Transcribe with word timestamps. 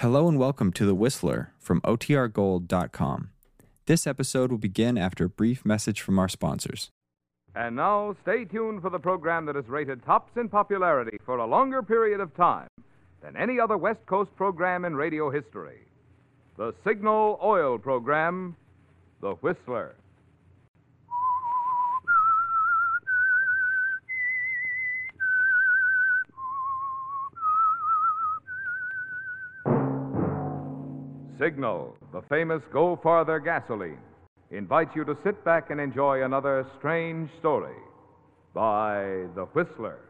Hello 0.00 0.28
and 0.28 0.38
welcome 0.38 0.72
to 0.72 0.86
The 0.86 0.94
Whistler 0.94 1.52
from 1.58 1.82
OTRGold.com. 1.82 3.28
This 3.84 4.06
episode 4.06 4.50
will 4.50 4.56
begin 4.56 4.96
after 4.96 5.26
a 5.26 5.28
brief 5.28 5.66
message 5.66 6.00
from 6.00 6.18
our 6.18 6.26
sponsors. 6.26 6.88
And 7.54 7.76
now, 7.76 8.16
stay 8.22 8.46
tuned 8.46 8.80
for 8.80 8.88
the 8.88 8.98
program 8.98 9.44
that 9.44 9.56
is 9.56 9.68
rated 9.68 10.02
tops 10.06 10.34
in 10.38 10.48
popularity 10.48 11.18
for 11.22 11.36
a 11.36 11.46
longer 11.46 11.82
period 11.82 12.18
of 12.18 12.34
time 12.34 12.68
than 13.22 13.36
any 13.36 13.60
other 13.60 13.76
West 13.76 14.06
Coast 14.06 14.34
program 14.36 14.86
in 14.86 14.96
radio 14.96 15.28
history. 15.28 15.80
The 16.56 16.74
Signal 16.82 17.38
Oil 17.44 17.76
program, 17.76 18.56
The 19.20 19.34
Whistler. 19.42 19.96
Signal, 31.40 31.96
the 32.12 32.20
famous 32.28 32.62
Go 32.70 32.96
Farther 33.02 33.38
gasoline, 33.38 33.96
invites 34.50 34.94
you 34.94 35.04
to 35.06 35.16
sit 35.24 35.42
back 35.42 35.70
and 35.70 35.80
enjoy 35.80 36.22
another 36.22 36.66
strange 36.78 37.30
story 37.38 37.72
by 38.52 39.24
The 39.34 39.46
Whistler. 39.54 40.00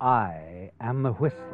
I 0.00 0.70
am 0.80 1.04
the 1.04 1.12
Whistler, 1.12 1.53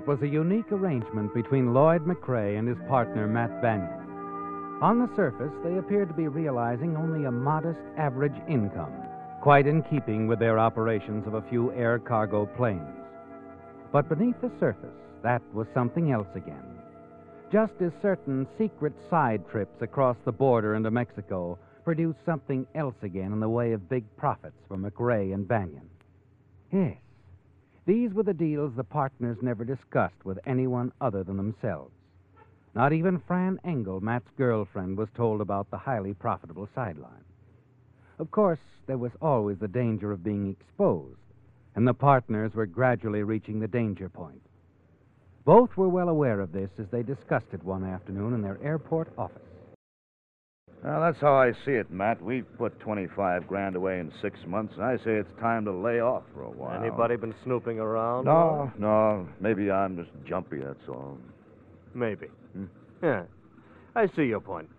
It 0.00 0.06
was 0.06 0.22
a 0.22 0.26
unique 0.26 0.72
arrangement 0.72 1.34
between 1.34 1.74
Lloyd 1.74 2.06
McRae 2.06 2.58
and 2.58 2.66
his 2.66 2.78
partner, 2.88 3.26
Matt 3.26 3.60
Banyan. 3.60 4.80
On 4.80 4.98
the 4.98 5.14
surface, 5.14 5.52
they 5.62 5.76
appeared 5.76 6.08
to 6.08 6.14
be 6.14 6.26
realizing 6.26 6.96
only 6.96 7.26
a 7.26 7.30
modest 7.30 7.80
average 7.98 8.40
income, 8.48 8.94
quite 9.42 9.66
in 9.66 9.82
keeping 9.82 10.26
with 10.26 10.38
their 10.38 10.58
operations 10.58 11.26
of 11.26 11.34
a 11.34 11.42
few 11.50 11.70
air 11.72 11.98
cargo 11.98 12.46
planes. 12.46 12.96
But 13.92 14.08
beneath 14.08 14.40
the 14.40 14.50
surface, 14.58 14.88
that 15.22 15.42
was 15.52 15.66
something 15.74 16.12
else 16.12 16.28
again. 16.34 16.64
Just 17.52 17.74
as 17.82 17.92
certain 18.00 18.46
secret 18.56 18.94
side 19.10 19.46
trips 19.50 19.82
across 19.82 20.16
the 20.24 20.32
border 20.32 20.76
into 20.76 20.90
Mexico 20.90 21.58
produced 21.84 22.20
something 22.24 22.66
else 22.74 22.96
again 23.02 23.34
in 23.34 23.40
the 23.40 23.50
way 23.50 23.72
of 23.72 23.90
big 23.90 24.04
profits 24.16 24.56
for 24.66 24.78
McRae 24.78 25.34
and 25.34 25.46
Banyan. 25.46 25.90
Yes, 26.72 26.96
these 27.90 28.14
were 28.14 28.22
the 28.22 28.32
deals 28.32 28.72
the 28.76 28.84
partners 28.84 29.36
never 29.42 29.64
discussed 29.64 30.24
with 30.24 30.38
anyone 30.46 30.92
other 31.00 31.24
than 31.24 31.36
themselves. 31.36 31.90
Not 32.72 32.92
even 32.92 33.18
Fran 33.26 33.58
Engel, 33.64 34.00
Matt's 34.00 34.30
girlfriend, 34.38 34.96
was 34.96 35.08
told 35.16 35.40
about 35.40 35.68
the 35.72 35.76
highly 35.76 36.14
profitable 36.14 36.68
sideline. 36.72 37.24
Of 38.20 38.30
course, 38.30 38.60
there 38.86 38.96
was 38.96 39.10
always 39.20 39.58
the 39.58 39.66
danger 39.66 40.12
of 40.12 40.22
being 40.22 40.48
exposed, 40.52 41.18
and 41.74 41.84
the 41.84 41.92
partners 41.92 42.54
were 42.54 42.64
gradually 42.64 43.24
reaching 43.24 43.58
the 43.58 43.66
danger 43.66 44.08
point. 44.08 44.42
Both 45.44 45.76
were 45.76 45.88
well 45.88 46.10
aware 46.10 46.38
of 46.38 46.52
this 46.52 46.70
as 46.78 46.86
they 46.92 47.02
discussed 47.02 47.52
it 47.52 47.64
one 47.64 47.82
afternoon 47.82 48.34
in 48.34 48.42
their 48.42 48.62
airport 48.62 49.12
office. 49.18 49.49
Well, 50.82 51.00
that's 51.02 51.20
how 51.20 51.34
I 51.34 51.52
see 51.64 51.72
it, 51.72 51.90
Matt. 51.90 52.22
We've 52.22 52.46
put 52.56 52.78
25 52.80 53.46
grand 53.46 53.76
away 53.76 54.00
in 54.00 54.10
six 54.22 54.38
months, 54.46 54.74
and 54.76 54.84
I 54.84 54.96
say 54.96 55.12
it's 55.16 55.32
time 55.38 55.66
to 55.66 55.72
lay 55.72 56.00
off 56.00 56.22
for 56.32 56.42
a 56.42 56.50
while. 56.50 56.80
Anybody 56.80 57.16
been 57.16 57.34
snooping 57.44 57.78
around? 57.78 58.24
No, 58.24 58.72
no. 58.78 59.28
Maybe 59.40 59.70
I'm 59.70 59.96
just 59.96 60.10
jumpy, 60.26 60.60
that's 60.60 60.88
all. 60.88 61.18
Maybe. 61.94 62.28
Hmm. 62.54 62.64
Yeah. 63.02 63.24
I 63.94 64.06
see 64.16 64.22
your 64.22 64.40
point. 64.40 64.70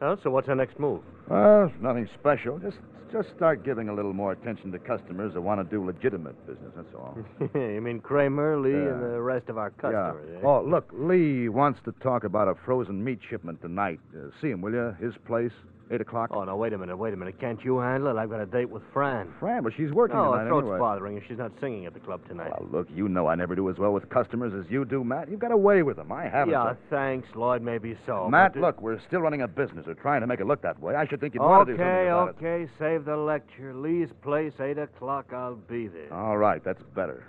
Well, 0.00 0.18
so 0.24 0.30
what's 0.30 0.48
our 0.48 0.56
next 0.56 0.80
move? 0.80 1.02
Well, 1.28 1.70
nothing 1.80 2.08
special. 2.18 2.58
Just 2.58 2.78
just 3.12 3.28
start 3.36 3.64
giving 3.64 3.88
a 3.88 3.94
little 3.94 4.12
more 4.12 4.32
attention 4.32 4.72
to 4.72 4.78
customers 4.78 5.34
that 5.34 5.40
want 5.40 5.60
to 5.60 5.64
do 5.76 5.84
legitimate 5.84 6.34
business, 6.46 6.72
that's 6.74 6.94
all. 6.94 7.16
you 7.54 7.80
mean 7.80 8.00
Kramer, 8.00 8.58
Lee, 8.58 8.70
Yeah. 8.72 8.94
and 8.94 9.02
the 9.02 9.20
rest 9.20 9.48
of 9.48 9.58
our 9.58 9.70
customers? 9.70 10.26
yeah. 10.32 10.38
eh? 10.38 10.42
Oh, 10.42 10.62
look, 10.62 10.88
Lee 10.92 11.48
wants 11.48 11.80
to 11.84 11.92
talk 12.00 12.24
about 12.24 12.48
a 12.48 12.54
frozen 12.64 13.02
meat 13.04 13.18
shipment 13.28 13.60
tonight. 13.60 14.00
Uh, 14.16 14.28
see 14.40 14.50
him, 14.50 14.60
will 14.62 14.72
you? 14.72 14.96
His 15.00 15.14
place, 15.26 15.52
8 15.92 16.00
o'clock. 16.00 16.30
Oh, 16.32 16.42
no, 16.44 16.56
wait 16.56 16.72
a 16.72 16.78
minute, 16.78 16.96
wait 16.96 17.12
a 17.12 17.16
minute. 17.16 17.38
Can't 17.38 17.62
you 17.62 17.78
handle 17.78 18.08
it? 18.16 18.18
I've 18.20 18.30
got 18.30 18.40
a 18.40 18.46
date 18.46 18.70
with 18.70 18.82
Fran. 18.94 19.28
Fran, 19.38 19.62
but 19.62 19.74
she's 19.76 19.90
working 19.92 20.16
No, 20.16 20.32
tonight 20.32 20.44
her 20.44 20.48
throat's 20.48 20.64
anyway. 20.64 20.78
bothering 20.78 21.16
her. 21.18 21.22
She's 21.28 21.36
not 21.38 21.52
singing 21.60 21.84
at 21.84 21.92
the 21.92 22.00
club 22.00 22.26
tonight. 22.28 22.50
Well, 22.58 22.68
look, 22.72 22.88
you 22.94 23.08
know 23.08 23.26
I 23.26 23.34
never 23.34 23.54
do 23.54 23.68
as 23.68 23.76
well 23.78 23.92
with 23.92 24.08
customers 24.08 24.52
as 24.54 24.70
you 24.70 24.84
do, 24.86 25.04
Matt. 25.04 25.28
You've 25.30 25.40
got 25.40 25.52
away 25.52 25.82
with 25.82 25.96
them. 25.98 26.10
I 26.10 26.24
haven't. 26.28 26.52
yeah, 26.52 26.72
so- 26.72 26.76
thanks, 26.88 27.28
Lloyd. 27.34 27.60
Maybe 27.62 27.96
so. 28.06 28.28
Matt, 28.30 28.56
look, 28.56 28.80
we're 28.80 29.00
still 29.06 29.20
running 29.20 29.42
a 29.42 29.48
business. 29.48 29.84
We're 29.86 29.94
trying 29.94 30.22
to 30.22 30.26
make 30.26 30.40
it 30.40 30.46
look 30.46 30.62
that 30.62 30.80
way. 30.80 30.94
I 30.94 31.06
should 31.06 31.20
think 31.20 31.34
you'd 31.34 31.42
want 31.42 31.66
to 31.68 31.72
do 31.74 31.78
something 31.78 31.94
Okay, 31.94 32.08
about 32.08 32.28
it. 32.30 32.36
okay. 32.38 32.68
Save 32.78 33.04
the 33.04 33.16
lecture. 33.16 33.74
Lee's 33.74 34.08
place, 34.22 34.52
8 34.58 34.78
o'clock. 34.78 35.26
I'll 35.34 35.56
be 35.56 35.88
there. 35.88 36.12
All 36.12 36.38
right, 36.38 36.62
that's 36.64 36.82
better. 36.94 37.24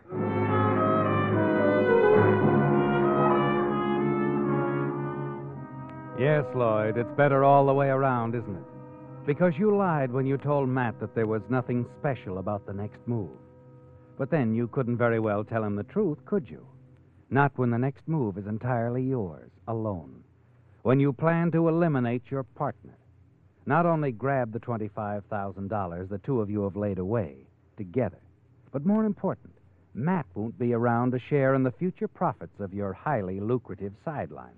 Yes, 6.23 6.45
Lloyd, 6.56 6.95
it's 6.95 7.17
better 7.17 7.44
all 7.44 7.66
the 7.66 7.73
way 7.73 7.89
around, 7.89 8.34
isn't 8.34 8.56
it? 8.56 9.25
Because 9.25 9.51
you 9.57 9.75
lied 9.75 10.09
when 10.09 10.25
you 10.25 10.38
told 10.38 10.69
Matt 10.69 10.97
that 11.01 11.13
there 11.13 11.28
was 11.28 11.41
nothing 11.50 11.85
special 12.00 12.38
about 12.38 12.66
the 12.66 12.72
next 12.72 13.00
move. 13.06 13.38
But 14.17 14.31
then 14.31 14.56
you 14.56 14.69
couldn't 14.69 14.95
very 14.95 15.19
well 15.19 15.44
tell 15.44 15.66
him 15.66 15.75
the 15.75 15.83
truth, 15.83 16.17
could 16.23 16.50
you? 16.50 16.66
Not 17.29 17.51
when 17.57 17.72
the 17.72 17.78
next 17.78 18.07
move 18.07 18.38
is 18.38 18.47
entirely 18.47 19.03
yours, 19.03 19.51
alone. 19.67 20.23
When 20.83 20.97
you 20.97 21.12
plan 21.12 21.51
to 21.51 21.67
eliminate 21.67 22.23
your 22.31 22.44
partner. 22.44 22.97
Not 23.66 23.85
only 23.85 24.13
grab 24.13 24.53
the 24.53 24.62
$25,000 24.62 26.07
the 26.07 26.17
two 26.19 26.39
of 26.39 26.50
you 26.50 26.63
have 26.63 26.78
laid 26.78 27.00
away 27.00 27.35
together, 27.75 28.22
but 28.72 28.85
more 28.85 29.03
important, 29.03 29.51
Matt 29.94 30.28
won't 30.35 30.57
be 30.57 30.72
around 30.72 31.12
to 31.12 31.19
share 31.29 31.53
in 31.53 31.63
the 31.63 31.72
future 31.73 32.07
profits 32.07 32.62
of 32.62 32.73
your 32.73 32.94
highly 32.94 33.41
lucrative 33.41 33.91
sideline. 34.06 34.56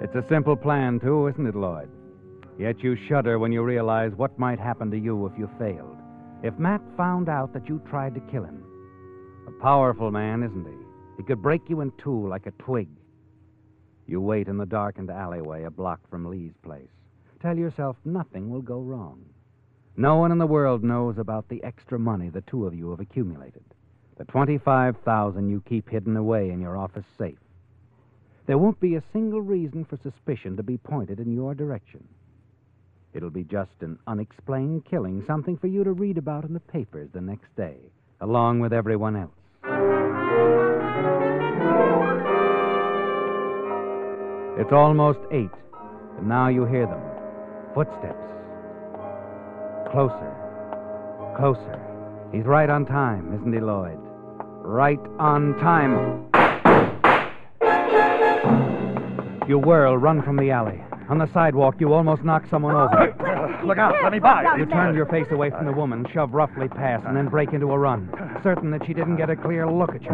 It's 0.00 0.14
a 0.14 0.28
simple 0.28 0.56
plan, 0.56 1.00
too, 1.00 1.26
isn't 1.28 1.46
it, 1.46 1.54
Lloyd? 1.54 1.88
Yet 2.58 2.82
you 2.82 2.96
shudder 3.08 3.38
when 3.38 3.50
you 3.50 3.62
realize 3.62 4.12
what 4.14 4.38
might 4.38 4.58
happen 4.58 4.90
to 4.90 4.98
you 4.98 5.26
if 5.26 5.32
you 5.38 5.48
failed. 5.58 5.96
If 6.42 6.58
Matt 6.58 6.82
found 6.96 7.28
out 7.28 7.54
that 7.54 7.68
you 7.68 7.80
tried 7.88 8.14
to 8.14 8.20
kill 8.20 8.44
him. 8.44 8.62
A 9.46 9.62
powerful 9.62 10.10
man, 10.10 10.42
isn't 10.42 10.66
he? 10.66 10.76
He 11.16 11.22
could 11.22 11.40
break 11.40 11.62
you 11.68 11.80
in 11.80 11.92
two 11.96 12.28
like 12.28 12.46
a 12.46 12.50
twig. 12.52 12.88
You 14.06 14.20
wait 14.20 14.48
in 14.48 14.58
the 14.58 14.66
darkened 14.66 15.10
alleyway 15.10 15.64
a 15.64 15.70
block 15.70 16.00
from 16.10 16.26
Lee's 16.26 16.54
place. 16.62 16.88
Tell 17.40 17.56
yourself 17.56 17.96
nothing 18.04 18.50
will 18.50 18.62
go 18.62 18.80
wrong. 18.80 19.24
No 19.96 20.16
one 20.16 20.30
in 20.30 20.38
the 20.38 20.46
world 20.46 20.84
knows 20.84 21.16
about 21.16 21.48
the 21.48 21.64
extra 21.64 21.98
money 21.98 22.28
the 22.28 22.42
two 22.42 22.66
of 22.66 22.74
you 22.74 22.90
have 22.90 23.00
accumulated. 23.00 23.64
The 24.18 24.24
25,000 24.26 25.48
you 25.48 25.62
keep 25.66 25.88
hidden 25.88 26.16
away 26.16 26.50
in 26.50 26.60
your 26.60 26.76
office 26.76 27.06
safe. 27.16 27.38
There 28.46 28.58
won't 28.58 28.78
be 28.78 28.94
a 28.94 29.02
single 29.12 29.40
reason 29.40 29.84
for 29.84 29.98
suspicion 30.02 30.56
to 30.56 30.62
be 30.62 30.78
pointed 30.78 31.18
in 31.18 31.34
your 31.34 31.54
direction. 31.54 32.06
It'll 33.12 33.30
be 33.30 33.44
just 33.44 33.72
an 33.80 33.98
unexplained 34.06 34.84
killing, 34.84 35.24
something 35.26 35.56
for 35.56 35.66
you 35.66 35.82
to 35.82 35.92
read 35.92 36.16
about 36.16 36.44
in 36.44 36.54
the 36.54 36.60
papers 36.60 37.08
the 37.12 37.20
next 37.20 37.54
day, 37.56 37.76
along 38.20 38.60
with 38.60 38.72
everyone 38.72 39.16
else. 39.16 39.30
It's 44.58 44.72
almost 44.72 45.18
eight, 45.32 45.50
and 46.18 46.28
now 46.28 46.48
you 46.48 46.66
hear 46.66 46.86
them. 46.86 47.02
Footsteps. 47.74 48.16
Closer. 49.90 50.34
Closer. 51.36 51.80
He's 52.32 52.44
right 52.44 52.70
on 52.70 52.86
time, 52.86 53.34
isn't 53.34 53.52
he, 53.52 53.60
Lloyd? 53.60 53.98
Right 54.62 55.00
on 55.18 55.58
time. 55.58 56.30
You 59.48 59.58
whirl, 59.58 59.96
run 59.96 60.22
from 60.22 60.36
the 60.36 60.50
alley. 60.50 60.82
On 61.08 61.18
the 61.18 61.32
sidewalk, 61.32 61.76
you 61.78 61.92
almost 61.92 62.24
knocked 62.24 62.50
someone 62.50 62.74
over. 62.74 63.60
Look 63.64 63.78
out, 63.78 63.94
let 64.02 64.10
me 64.10 64.18
by. 64.18 64.56
You 64.58 64.66
turned 64.66 64.96
your 64.96 65.06
face 65.06 65.28
away 65.30 65.50
from 65.50 65.66
the 65.66 65.72
woman, 65.72 66.04
shoved 66.12 66.34
roughly 66.34 66.66
past, 66.68 67.04
and 67.06 67.16
then 67.16 67.28
break 67.28 67.52
into 67.52 67.70
a 67.70 67.78
run, 67.78 68.10
certain 68.42 68.72
that 68.72 68.84
she 68.84 68.92
didn't 68.92 69.16
get 69.16 69.30
a 69.30 69.36
clear 69.36 69.70
look 69.70 69.94
at 69.94 70.02
you. 70.02 70.10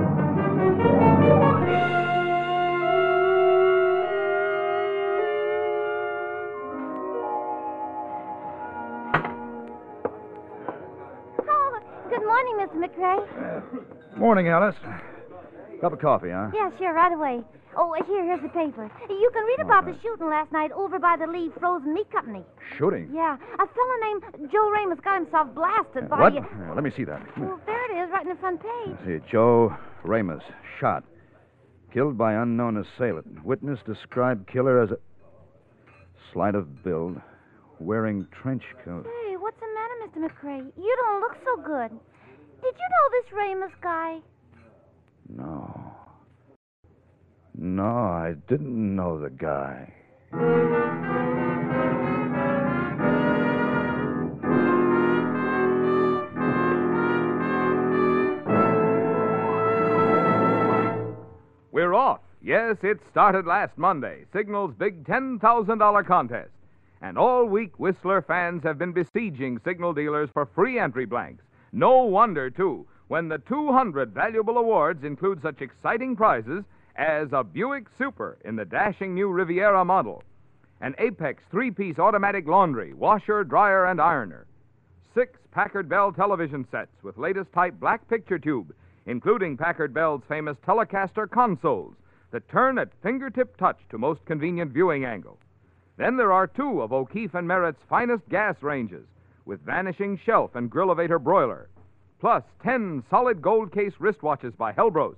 Oh, 11.49 11.81
good 12.11 12.23
morning, 12.23 12.57
Mr. 12.61 12.77
McRae. 12.85 14.19
Morning, 14.19 14.49
Alice. 14.49 14.77
Cup 15.83 15.93
of 15.95 15.99
coffee, 15.99 16.31
huh? 16.31 16.49
Yeah, 16.55 16.71
sure, 16.79 16.95
right 16.95 17.13
away. 17.13 17.43
Oh, 17.77 17.93
here, 18.07 18.25
here's 18.25 18.41
the 18.41 18.49
paper. 18.51 18.89
You 19.11 19.31
can 19.35 19.45
read 19.45 19.59
about 19.61 19.85
the 19.85 19.97
shooting 20.01 20.29
last 20.29 20.53
night 20.53 20.71
over 20.71 20.99
by 21.01 21.17
the 21.19 21.27
Lee 21.27 21.51
Frozen 21.59 21.93
Meat 21.93 22.09
Company. 22.13 22.45
Shooting. 22.79 23.11
Yeah, 23.13 23.35
a 23.55 23.67
fellow 23.67 23.97
named 24.01 24.53
Joe 24.53 24.71
Ramos 24.71 24.99
got 25.03 25.17
himself 25.23 25.49
blasted 25.57 26.09
by. 26.09 26.21
What? 26.21 26.37
Uh, 26.37 26.41
Uh, 26.71 26.75
let 26.77 26.85
me 26.85 26.93
see 26.97 27.03
that. 27.05 27.21
well, 27.37 27.59
there 27.67 27.85
it 27.91 28.05
is, 28.05 28.13
right 28.13 28.23
in 28.23 28.29
the 28.29 28.37
front 28.37 28.61
page. 28.63 28.97
See, 29.05 29.19
Joe 29.29 29.75
Ramos, 30.05 30.43
shot. 30.79 31.03
Killed 31.93 32.17
by 32.17 32.35
unknown 32.35 32.77
assailant. 32.77 33.45
Witness 33.45 33.81
described 33.85 34.47
killer 34.47 34.81
as 34.81 34.93
a 34.93 34.99
slight 36.33 36.55
of 36.55 36.85
build, 36.85 37.21
wearing 37.81 38.27
trench 38.31 38.63
coat. 38.85 39.05
Hey, 39.27 39.37
what's 39.37 39.59
the 39.59 39.67
matter, 39.75 39.95
Mr. 40.07 40.31
McRae? 40.31 40.73
You 40.77 40.97
don't 41.05 41.21
look 41.21 41.37
so 41.45 41.57
good. 41.63 41.91
Did 42.63 42.75
you 42.79 42.89
know 42.95 43.07
this 43.11 43.33
Ramos 43.33 43.73
guy? 43.83 44.19
No. 45.29 45.62
No, 47.65 47.85
I 47.85 48.35
didn't 48.49 48.97
know 48.97 49.21
the 49.21 49.31
guy. 49.31 49.95
We're 61.71 61.95
off. 61.95 62.19
Yes, 62.43 62.79
it 62.83 62.99
started 63.13 63.47
last 63.47 63.79
Monday, 63.79 64.25
Signal's 64.33 64.75
big 64.77 65.05
$10,000 65.05 66.05
contest. 66.05 66.51
And 67.01 67.17
all 67.17 67.45
week, 67.45 67.79
Whistler 67.79 68.23
fans 68.23 68.65
have 68.65 68.77
been 68.77 68.93
besieging 68.93 69.61
Signal 69.65 69.93
dealers 69.93 70.31
for 70.33 70.47
free 70.47 70.81
entry 70.81 71.07
blanks. 71.07 71.45
No 71.71 72.03
wonder, 72.07 72.51
too, 72.51 72.89
when 73.07 73.29
the 73.29 73.39
200 73.39 74.13
valuable 74.13 74.59
awards 74.59 75.05
include 75.05 75.41
such 75.43 75.63
exciting 75.63 76.17
prizes 76.17 76.65
as 76.97 77.29
a 77.33 77.43
Buick 77.43 77.87
Super 77.97 78.39
in 78.45 78.57
the 78.57 78.65
dashing 78.65 79.15
new 79.15 79.29
Riviera 79.29 79.85
model, 79.85 80.23
an 80.81 80.95
Apex 80.99 81.43
three 81.51 81.71
piece 81.71 81.99
automatic 81.99 82.47
laundry, 82.47 82.93
washer, 82.93 83.45
dryer, 83.45 83.87
and 83.87 84.01
ironer, 84.01 84.47
six 85.15 85.39
Packard 85.51 85.89
Bell 85.89 86.13
television 86.13 86.67
sets 86.71 87.03
with 87.03 87.19
latest 87.19 87.53
type 87.53 87.75
black 87.79 88.07
picture 88.09 88.39
tube, 88.39 88.75
including 89.07 89.57
Packard 89.57 89.93
Bell's 89.95 90.23
famous 90.29 90.57
Telecaster 90.67 91.31
consoles 91.31 91.95
that 92.31 92.49
turn 92.49 92.79
at 92.79 92.93
fingertip 93.03 93.57
touch 93.57 93.79
to 93.91 93.99
most 93.99 94.25
convenient 94.25 94.73
viewing 94.73 95.05
angle. 95.05 95.39
Then 95.97 96.17
there 96.17 96.33
are 96.33 96.47
two 96.47 96.81
of 96.81 96.93
O'Keefe 96.93 97.35
and 97.35 97.47
Merritt's 97.47 97.83
finest 97.89 98.29
gas 98.29 98.57
ranges 98.63 99.07
with 99.45 99.61
vanishing 99.61 100.19
shelf 100.19 100.55
and 100.55 100.71
grill 100.71 100.89
Grillevator 100.89 101.23
broiler, 101.23 101.69
plus 102.21 102.43
10 102.63 103.05
solid 103.11 103.43
gold 103.43 103.73
case 103.73 103.93
wristwatches 104.01 104.57
by 104.57 104.73
Helbros, 104.73 105.17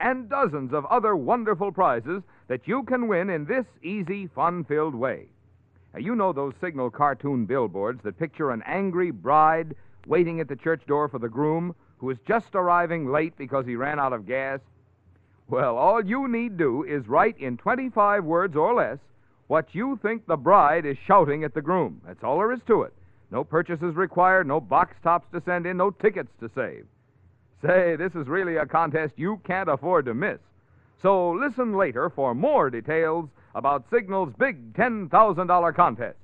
and 0.00 0.28
dozens 0.28 0.72
of 0.72 0.84
other 0.86 1.16
wonderful 1.16 1.72
prizes 1.72 2.22
that 2.48 2.66
you 2.66 2.82
can 2.84 3.08
win 3.08 3.30
in 3.30 3.44
this 3.44 3.66
easy, 3.82 4.26
fun 4.28 4.64
filled 4.64 4.94
way. 4.94 5.26
Now, 5.92 6.00
you 6.00 6.14
know 6.14 6.32
those 6.32 6.54
signal 6.60 6.90
cartoon 6.90 7.46
billboards 7.46 8.02
that 8.02 8.18
picture 8.18 8.50
an 8.50 8.62
angry 8.66 9.10
bride 9.10 9.74
waiting 10.06 10.40
at 10.40 10.48
the 10.48 10.56
church 10.56 10.82
door 10.86 11.08
for 11.08 11.18
the 11.18 11.28
groom 11.28 11.74
who 11.98 12.10
is 12.10 12.18
just 12.26 12.54
arriving 12.54 13.10
late 13.10 13.36
because 13.36 13.66
he 13.66 13.76
ran 13.76 13.98
out 13.98 14.12
of 14.12 14.26
gas? 14.26 14.60
Well, 15.48 15.76
all 15.76 16.04
you 16.04 16.28
need 16.28 16.56
do 16.56 16.84
is 16.84 17.08
write 17.08 17.38
in 17.38 17.56
25 17.56 18.24
words 18.24 18.56
or 18.56 18.74
less 18.74 18.98
what 19.46 19.74
you 19.74 19.98
think 20.02 20.26
the 20.26 20.36
bride 20.36 20.84
is 20.84 20.96
shouting 21.06 21.42
at 21.42 21.54
the 21.54 21.62
groom. 21.62 22.00
That's 22.06 22.22
all 22.22 22.38
there 22.38 22.52
is 22.52 22.60
to 22.66 22.82
it. 22.82 22.92
No 23.30 23.44
purchases 23.44 23.94
required, 23.94 24.46
no 24.46 24.60
box 24.60 24.94
tops 25.02 25.26
to 25.32 25.42
send 25.44 25.66
in, 25.66 25.76
no 25.76 25.90
tickets 25.90 26.30
to 26.40 26.50
save. 26.54 26.86
Say, 27.60 27.96
this 27.96 28.12
is 28.14 28.28
really 28.28 28.56
a 28.56 28.66
contest 28.66 29.14
you 29.16 29.40
can't 29.44 29.68
afford 29.68 30.04
to 30.06 30.14
miss. 30.14 30.38
So 31.02 31.30
listen 31.30 31.76
later 31.76 32.10
for 32.10 32.34
more 32.34 32.70
details 32.70 33.28
about 33.54 33.84
Signal's 33.90 34.32
big 34.38 34.74
$10,000 34.74 35.74
contest. 35.74 36.16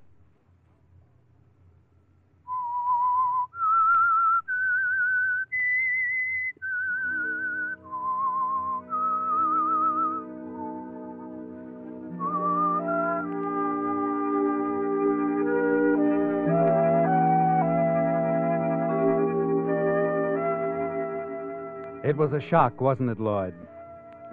It 22.15 22.19
was 22.19 22.33
a 22.33 22.49
shock, 22.49 22.81
wasn't 22.81 23.11
it, 23.11 23.19
Lloyd? 23.19 23.55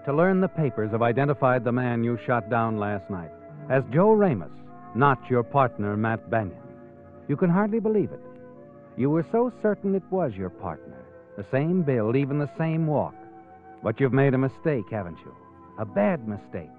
To 0.06 0.14
learn 0.14 0.40
the 0.40 0.48
papers 0.48 0.92
have 0.92 1.02
identified 1.02 1.64
the 1.64 1.72
man 1.72 2.04
you 2.04 2.16
shot 2.28 2.48
down 2.48 2.78
last 2.78 3.10
night 3.10 3.32
as 3.72 3.84
Joe 3.92 4.14
Ramos, 4.14 4.52
not 4.94 5.18
your 5.32 5.42
partner, 5.42 5.98
Matt 5.98 6.30
Banyan. 6.30 6.62
You 7.28 7.36
can 7.36 7.50
hardly 7.50 7.80
believe 7.80 8.12
it. 8.12 8.22
You 8.98 9.10
were 9.10 9.26
so 9.32 9.52
certain 9.64 9.96
it 9.96 10.04
was 10.12 10.32
your 10.36 10.52
partner. 10.52 11.04
The 11.38 11.46
same 11.50 11.82
build, 11.82 12.16
even 12.16 12.38
the 12.38 12.56
same 12.56 12.86
walk. 12.86 13.16
But 13.82 14.00
you've 14.00 14.14
made 14.14 14.36
a 14.36 14.38
mistake, 14.38 14.86
haven't 14.92 15.18
you? 15.26 15.36
A 15.80 15.86
bad 15.86 16.28
mistake. 16.28 16.70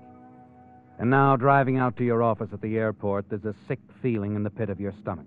And 1.01 1.11
now, 1.11 1.35
driving 1.35 1.79
out 1.79 1.97
to 1.97 2.05
your 2.05 2.23
office 2.23 2.51
at 2.53 2.63
the 2.63 2.79
airport, 2.79 3.29
there's 3.29 3.45
a 3.45 3.57
sick 3.67 3.81
feeling 4.01 4.37
in 4.37 4.45
the 4.45 4.51
pit 4.51 4.71
of 4.71 4.79
your 4.79 4.95
stomach. 5.03 5.27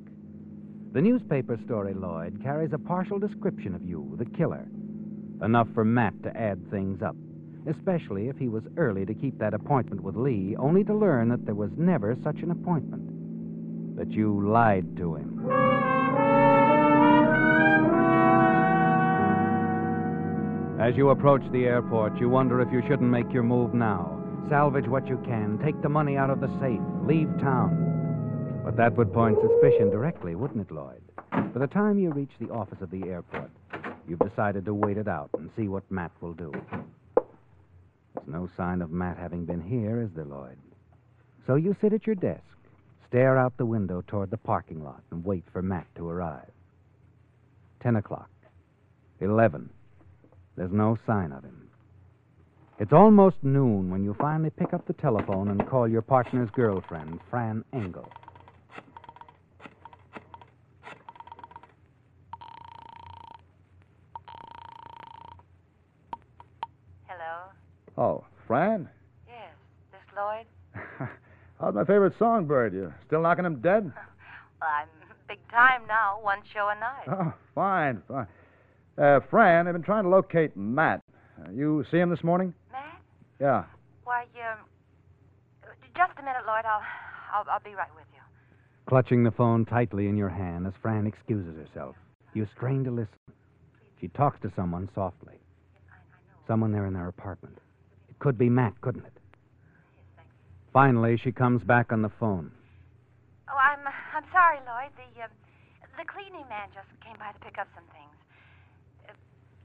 The 0.94 1.02
newspaper 1.02 1.60
story, 1.66 1.94
Lloyd, 1.94 2.42
carries 2.42 2.72
a 2.72 2.80
partial 2.80 3.20
description 3.20 3.76
of 3.76 3.84
you, 3.84 4.16
the 4.18 4.38
killer. 4.38 4.66
Enough 5.42 5.68
for 5.74 5.84
Matt 5.84 6.22
to 6.24 6.36
add 6.36 6.70
things 6.72 7.02
up, 7.02 7.16
especially 7.68 8.30
if 8.30 8.38
he 8.38 8.48
was 8.48 8.64
early 8.78 9.06
to 9.06 9.14
keep 9.14 9.38
that 9.40 9.54
appointment 9.54 10.02
with 10.02 10.16
Lee, 10.16 10.56
only 10.58 10.84
to 10.86 10.94
learn 10.94 11.30
that 11.30 11.46
there 11.46 11.56
was 11.56 11.72
never 11.78 12.16
such 12.24 12.40
an 12.40 12.52
appointment. 12.52 13.98
That 13.98 14.12
you 14.12 14.48
lied 14.48 14.98
to 14.98 15.16
him. 15.16 15.50
As 20.80 20.96
you 20.96 21.10
approach 21.10 21.42
the 21.52 21.66
airport, 21.66 22.20
you 22.20 22.30
wonder 22.30 22.62
if 22.62 22.72
you 22.72 22.82
shouldn't 22.88 23.10
make 23.10 23.32
your 23.32 23.44
move 23.44 23.74
now. 23.74 24.22
Salvage 24.50 24.88
what 24.88 25.08
you 25.08 25.18
can, 25.26 25.58
take 25.64 25.82
the 25.82 25.90
money 25.90 26.16
out 26.18 26.30
of 26.30 26.40
the 26.40 26.50
safe, 26.60 26.82
leave 27.04 27.30
town. 27.40 28.62
But 28.64 28.78
that 28.78 28.96
would 28.96 29.14
point 29.14 29.38
suspicion 29.42 29.90
directly, 29.90 30.36
wouldn't 30.36 30.62
it, 30.62 30.72
Lloyd? 30.72 31.02
By 31.32 31.60
the 31.60 31.68
time 31.68 31.98
you 31.98 32.12
reach 32.12 32.32
the 32.40 32.52
office 32.52 32.82
of 32.82 32.92
the 32.92 33.04
airport, 33.04 33.50
you've 34.08 34.20
decided 34.20 34.66
to 34.66 34.74
wait 34.74 34.98
it 34.98 35.08
out 35.08 35.30
and 35.38 35.50
see 35.56 35.68
what 35.68 35.90
Matt 35.92 36.12
will 36.22 36.34
do. 36.34 36.52
There's 37.16 38.28
no 38.28 38.50
sign 38.58 38.82
of 38.82 38.92
Matt 38.92 39.18
having 39.18 39.46
been 39.46 39.62
here, 39.62 40.02
is 40.02 40.10
there, 40.16 40.26
Lloyd? 40.26 40.58
So 41.48 41.56
you 41.56 41.76
sit 41.82 41.94
at 41.94 42.08
your 42.08 42.16
desk, 42.16 42.44
stare 43.08 43.38
out 43.38 43.58
the 43.58 43.66
window 43.66 44.04
toward 44.08 44.32
the 44.32 44.38
parking 44.38 44.84
lot, 44.84 45.04
and 45.12 45.24
wait 45.24 45.44
for 45.52 45.62
Matt 45.62 45.88
to 45.96 46.10
arrive. 46.10 46.52
Ten 47.82 47.98
o'clock. 47.98 48.30
Eleven. 49.20 49.70
There's 50.56 50.72
no 50.72 50.98
sign 51.06 51.32
of 51.32 51.44
him. 51.44 51.70
It's 52.78 52.92
almost 52.92 53.38
noon 53.42 53.90
when 53.90 54.04
you 54.04 54.16
finally 54.20 54.50
pick 54.50 54.74
up 54.74 54.86
the 54.86 54.94
telephone 54.94 55.50
and 55.50 55.68
call 55.68 55.88
your 55.88 56.02
partner's 56.02 56.50
girlfriend, 56.52 57.20
Fran 57.30 57.64
Engel. 57.72 58.10
Hello? 67.08 67.52
Oh, 67.98 68.26
Fran? 68.56 68.88
Yes, 69.28 69.52
this 69.92 70.16
Lloyd? 70.16 70.46
How's 71.60 71.76
my 71.76 71.84
favorite 71.84 72.14
songbird? 72.18 72.74
You 72.74 72.94
still 73.06 73.22
knocking 73.22 73.46
him 73.46 73.60
dead? 73.60 73.92
Well, 74.62 74.70
I'm 74.74 74.88
big 75.28 75.40
time 75.52 75.82
now, 75.86 76.20
one 76.22 76.40
show 76.54 76.70
a 76.70 76.80
night. 76.80 77.08
Oh, 77.12 77.34
fine, 77.54 78.02
fine. 78.08 78.26
Uh, 78.98 79.20
Fran, 79.30 79.68
I've 79.68 79.74
been 79.74 79.84
trying 79.84 80.04
to 80.06 80.10
locate 80.10 80.56
Matt. 80.56 81.02
Uh, 81.38 81.52
you 81.52 81.84
see 81.92 81.98
him 81.98 82.10
this 82.10 82.24
morning? 82.24 82.54
Matt? 82.72 83.02
Yeah. 83.42 83.66
Why, 84.06 84.22
um, 84.22 84.60
just 85.94 86.14
a 86.18 86.22
minute, 86.22 86.44
Lloyd. 86.48 86.64
I'll, 86.64 86.82
I'll, 87.34 87.46
I'll 87.52 87.60
be 87.60 87.76
right 87.76 87.94
with 87.94 88.06
you. 88.14 88.22
Clutching 88.88 89.26
the 89.26 89.32
phone 89.32 89.66
tightly 89.66 90.08
in 90.08 90.16
your 90.16 90.30
hand 90.30 90.66
as 90.66 90.74
Fran 90.82 91.06
excuses 91.06 91.58
herself, 91.58 91.98
you 92.34 92.48
strain 92.56 92.86
to 92.86 92.92
listen. 92.92 93.20
She 94.00 94.08
talks 94.08 94.40
to 94.44 94.54
someone 94.56 94.88
softly. 94.96 95.36
Someone 96.48 96.72
there 96.72 96.86
in 96.86 96.94
their 96.94 97.10
apartment. 97.10 97.60
It 98.16 98.20
could 98.20 98.38
be 98.38 98.50
Matt, 98.50 98.80
couldn't 98.80 99.06
it? 99.06 99.12
Finally, 100.72 101.18
she 101.18 101.32
comes 101.32 101.64
back 101.64 101.92
on 101.92 102.02
the 102.02 102.12
phone. 102.20 102.52
Oh, 103.52 103.58
I'm 103.60 103.80
I'm 104.16 104.24
sorry, 104.32 104.60
Lloyd. 104.64 104.92
The 104.96 105.24
uh, 105.24 105.28
the 106.00 106.08
cleaning 106.08 106.48
man 106.48 106.68
just 106.74 106.88
came 107.04 107.16
by 107.20 107.32
to 107.32 107.40
pick 107.40 107.60
up 107.60 107.68
some 107.76 107.84
things. 107.92 108.16
Uh, 109.08 109.14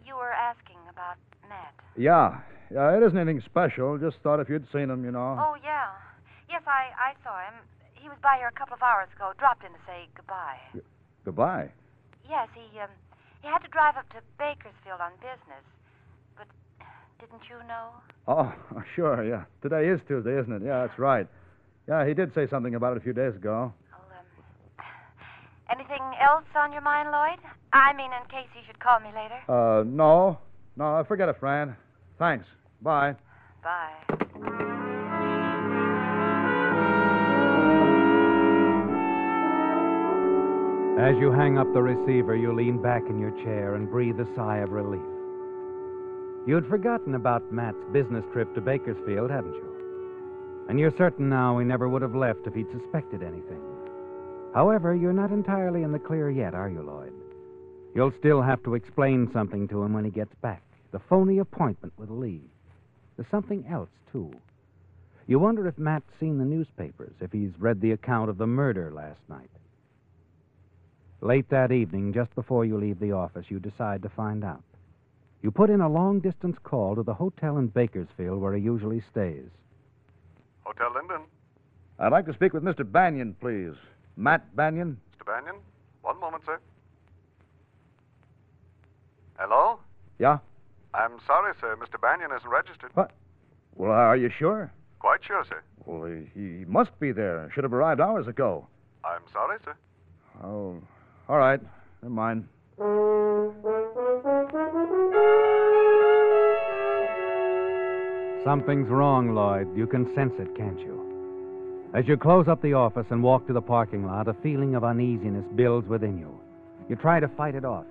you 0.06 0.14
were 0.14 0.30
asking 0.34 0.78
about 0.90 1.16
Matt. 1.48 1.74
Yeah. 1.96 2.38
Yeah, 2.70 2.94
it 2.96 3.02
isn't 3.02 3.18
anything 3.18 3.42
special. 3.42 3.98
Just 3.98 4.18
thought 4.22 4.38
if 4.38 4.48
you'd 4.48 4.66
seen 4.70 4.90
him, 4.90 5.04
you 5.04 5.10
know. 5.10 5.38
Oh 5.38 5.54
yeah. 5.62 5.90
Yes, 6.48 6.62
I 6.66 6.90
I 6.94 7.14
saw 7.22 7.38
him. 7.42 7.62
He 7.94 8.08
was 8.08 8.18
by 8.22 8.38
here 8.38 8.50
a 8.50 8.58
couple 8.58 8.74
of 8.74 8.82
hours 8.82 9.08
ago. 9.14 9.32
Dropped 9.38 9.62
in 9.62 9.70
to 9.70 9.82
say 9.86 10.06
goodbye. 10.14 10.58
Goodbye. 11.24 11.70
Yes, 12.28 12.46
he 12.54 12.66
um 12.78 12.90
he 13.42 13.48
had 13.48 13.62
to 13.62 13.70
drive 13.70 13.96
up 13.96 14.06
to 14.10 14.22
Bakersfield 14.38 15.02
on 15.02 15.14
business. 15.22 15.66
But 17.20 17.30
didn't 17.30 17.48
you 17.50 17.68
know? 17.68 17.90
Oh, 18.28 18.52
sure, 18.96 19.24
yeah. 19.24 19.44
Today 19.62 19.88
is 19.88 20.00
Tuesday, 20.06 20.38
isn't 20.38 20.52
it? 20.52 20.62
Yeah, 20.64 20.86
that's 20.86 20.98
right. 20.98 21.26
Yeah, 21.88 22.06
he 22.06 22.14
did 22.14 22.32
say 22.34 22.46
something 22.48 22.74
about 22.74 22.96
it 22.96 22.98
a 22.98 23.00
few 23.00 23.12
days 23.12 23.34
ago. 23.34 23.72
Oh, 23.92 23.98
um, 23.98 24.86
anything 25.70 26.02
else 26.20 26.44
on 26.54 26.72
your 26.72 26.82
mind, 26.82 27.10
Lloyd? 27.10 27.38
I 27.72 27.92
mean, 27.92 28.10
in 28.12 28.28
case 28.30 28.48
he 28.54 28.60
should 28.66 28.78
call 28.78 29.00
me 29.00 29.08
later. 29.08 29.38
Uh, 29.48 29.84
no. 29.84 30.38
No, 30.76 31.04
forget 31.06 31.28
it, 31.28 31.36
Fran. 31.38 31.76
Thanks. 32.18 32.46
Bye. 32.80 33.16
Bye. 33.62 33.92
As 40.98 41.16
you 41.18 41.32
hang 41.32 41.58
up 41.58 41.72
the 41.72 41.82
receiver, 41.82 42.36
you 42.36 42.54
lean 42.54 42.80
back 42.80 43.02
in 43.08 43.18
your 43.18 43.32
chair 43.42 43.74
and 43.74 43.90
breathe 43.90 44.20
a 44.20 44.26
sigh 44.36 44.58
of 44.58 44.70
relief. 44.70 45.00
You'd 46.50 46.66
forgotten 46.66 47.14
about 47.14 47.52
Matt's 47.52 47.84
business 47.92 48.24
trip 48.32 48.52
to 48.56 48.60
Bakersfield, 48.60 49.30
hadn't 49.30 49.54
you? 49.54 50.66
And 50.68 50.80
you're 50.80 50.90
certain 50.98 51.28
now 51.28 51.56
he 51.60 51.64
never 51.64 51.88
would 51.88 52.02
have 52.02 52.16
left 52.16 52.44
if 52.44 52.54
he'd 52.54 52.66
suspected 52.72 53.22
anything. 53.22 53.62
However, 54.52 54.92
you're 54.92 55.12
not 55.12 55.30
entirely 55.30 55.84
in 55.84 55.92
the 55.92 56.00
clear 56.00 56.28
yet, 56.28 56.52
are 56.52 56.68
you, 56.68 56.82
Lloyd? 56.82 57.12
You'll 57.94 58.12
still 58.18 58.42
have 58.42 58.64
to 58.64 58.74
explain 58.74 59.30
something 59.32 59.68
to 59.68 59.80
him 59.84 59.92
when 59.92 60.04
he 60.04 60.10
gets 60.10 60.34
back. 60.42 60.64
The 60.90 60.98
phony 60.98 61.38
appointment 61.38 61.92
with 61.96 62.10
Lee. 62.10 62.42
There's 63.16 63.30
something 63.30 63.64
else, 63.70 63.90
too. 64.10 64.32
You 65.28 65.38
wonder 65.38 65.68
if 65.68 65.78
Matt's 65.78 66.10
seen 66.18 66.38
the 66.38 66.44
newspapers, 66.44 67.14
if 67.20 67.30
he's 67.30 67.52
read 67.60 67.80
the 67.80 67.92
account 67.92 68.28
of 68.28 68.38
the 68.38 68.48
murder 68.48 68.90
last 68.92 69.20
night. 69.28 69.50
Late 71.20 71.48
that 71.50 71.70
evening, 71.70 72.12
just 72.12 72.34
before 72.34 72.64
you 72.64 72.76
leave 72.76 72.98
the 72.98 73.12
office, 73.12 73.46
you 73.50 73.60
decide 73.60 74.02
to 74.02 74.08
find 74.08 74.42
out. 74.42 74.64
You 75.42 75.50
put 75.50 75.70
in 75.70 75.80
a 75.80 75.88
long 75.88 76.20
distance 76.20 76.56
call 76.62 76.94
to 76.96 77.02
the 77.02 77.14
hotel 77.14 77.56
in 77.56 77.68
Bakersfield 77.68 78.40
where 78.40 78.54
he 78.54 78.62
usually 78.62 79.02
stays. 79.10 79.48
Hotel 80.64 80.92
Linden. 80.94 81.22
I'd 81.98 82.12
like 82.12 82.26
to 82.26 82.34
speak 82.34 82.52
with 82.52 82.62
Mr. 82.62 82.90
Banyan, 82.90 83.34
please. 83.40 83.74
Matt 84.16 84.54
Banyan? 84.54 84.98
Mr. 85.18 85.26
Banyan? 85.26 85.56
One 86.02 86.20
moment, 86.20 86.42
sir. 86.44 86.58
Hello? 89.38 89.78
Yeah? 90.18 90.38
I'm 90.92 91.12
sorry, 91.26 91.54
sir. 91.60 91.76
Mr. 91.76 92.00
Banyan 92.00 92.30
isn't 92.36 92.48
registered. 92.48 92.90
What? 92.94 93.12
Well, 93.76 93.92
are 93.92 94.16
you 94.16 94.30
sure? 94.38 94.72
Quite 94.98 95.20
sure, 95.24 95.44
sir. 95.48 95.62
Well, 95.86 96.04
he, 96.04 96.26
he 96.34 96.64
must 96.66 96.98
be 97.00 97.12
there. 97.12 97.50
Should 97.54 97.64
have 97.64 97.72
arrived 97.72 98.00
hours 98.00 98.26
ago. 98.26 98.66
I'm 99.04 99.22
sorry, 99.32 99.58
sir. 99.64 99.74
Oh, 100.44 100.76
all 101.28 101.38
right. 101.38 101.60
Never 102.02 102.14
mind. 102.14 102.48
Something's 108.42 108.88
wrong, 108.88 109.34
Lloyd. 109.34 109.76
You 109.76 109.86
can 109.86 110.14
sense 110.14 110.32
it, 110.38 110.56
can't 110.56 110.78
you? 110.78 111.90
As 111.92 112.08
you 112.08 112.16
close 112.16 112.48
up 112.48 112.62
the 112.62 112.72
office 112.72 113.04
and 113.10 113.22
walk 113.22 113.46
to 113.48 113.52
the 113.52 113.60
parking 113.60 114.06
lot, 114.06 114.28
a 114.28 114.34
feeling 114.42 114.74
of 114.76 114.84
uneasiness 114.84 115.44
builds 115.56 115.88
within 115.88 116.18
you. 116.18 116.40
You 116.88 116.96
try 116.96 117.20
to 117.20 117.28
fight 117.28 117.54
it 117.54 117.66
off. 117.66 117.84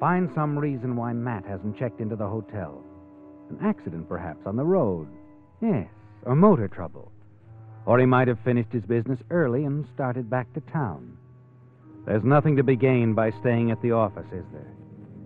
Find 0.00 0.28
some 0.34 0.58
reason 0.58 0.96
why 0.96 1.12
Matt 1.12 1.44
hasn't 1.46 1.78
checked 1.78 2.00
into 2.00 2.16
the 2.16 2.26
hotel. 2.26 2.82
An 3.48 3.58
accident, 3.62 4.08
perhaps, 4.08 4.44
on 4.44 4.56
the 4.56 4.64
road. 4.64 5.06
Yes, 5.62 5.86
or 6.24 6.34
motor 6.34 6.66
trouble. 6.66 7.12
Or 7.84 8.00
he 8.00 8.06
might 8.06 8.26
have 8.26 8.40
finished 8.40 8.72
his 8.72 8.82
business 8.82 9.20
early 9.30 9.64
and 9.66 9.86
started 9.94 10.28
back 10.28 10.52
to 10.54 10.60
town. 10.72 11.15
There's 12.06 12.24
nothing 12.24 12.56
to 12.56 12.62
be 12.62 12.76
gained 12.76 13.16
by 13.16 13.32
staying 13.40 13.72
at 13.72 13.82
the 13.82 13.90
office, 13.90 14.26
is 14.32 14.44
there? 14.52 14.72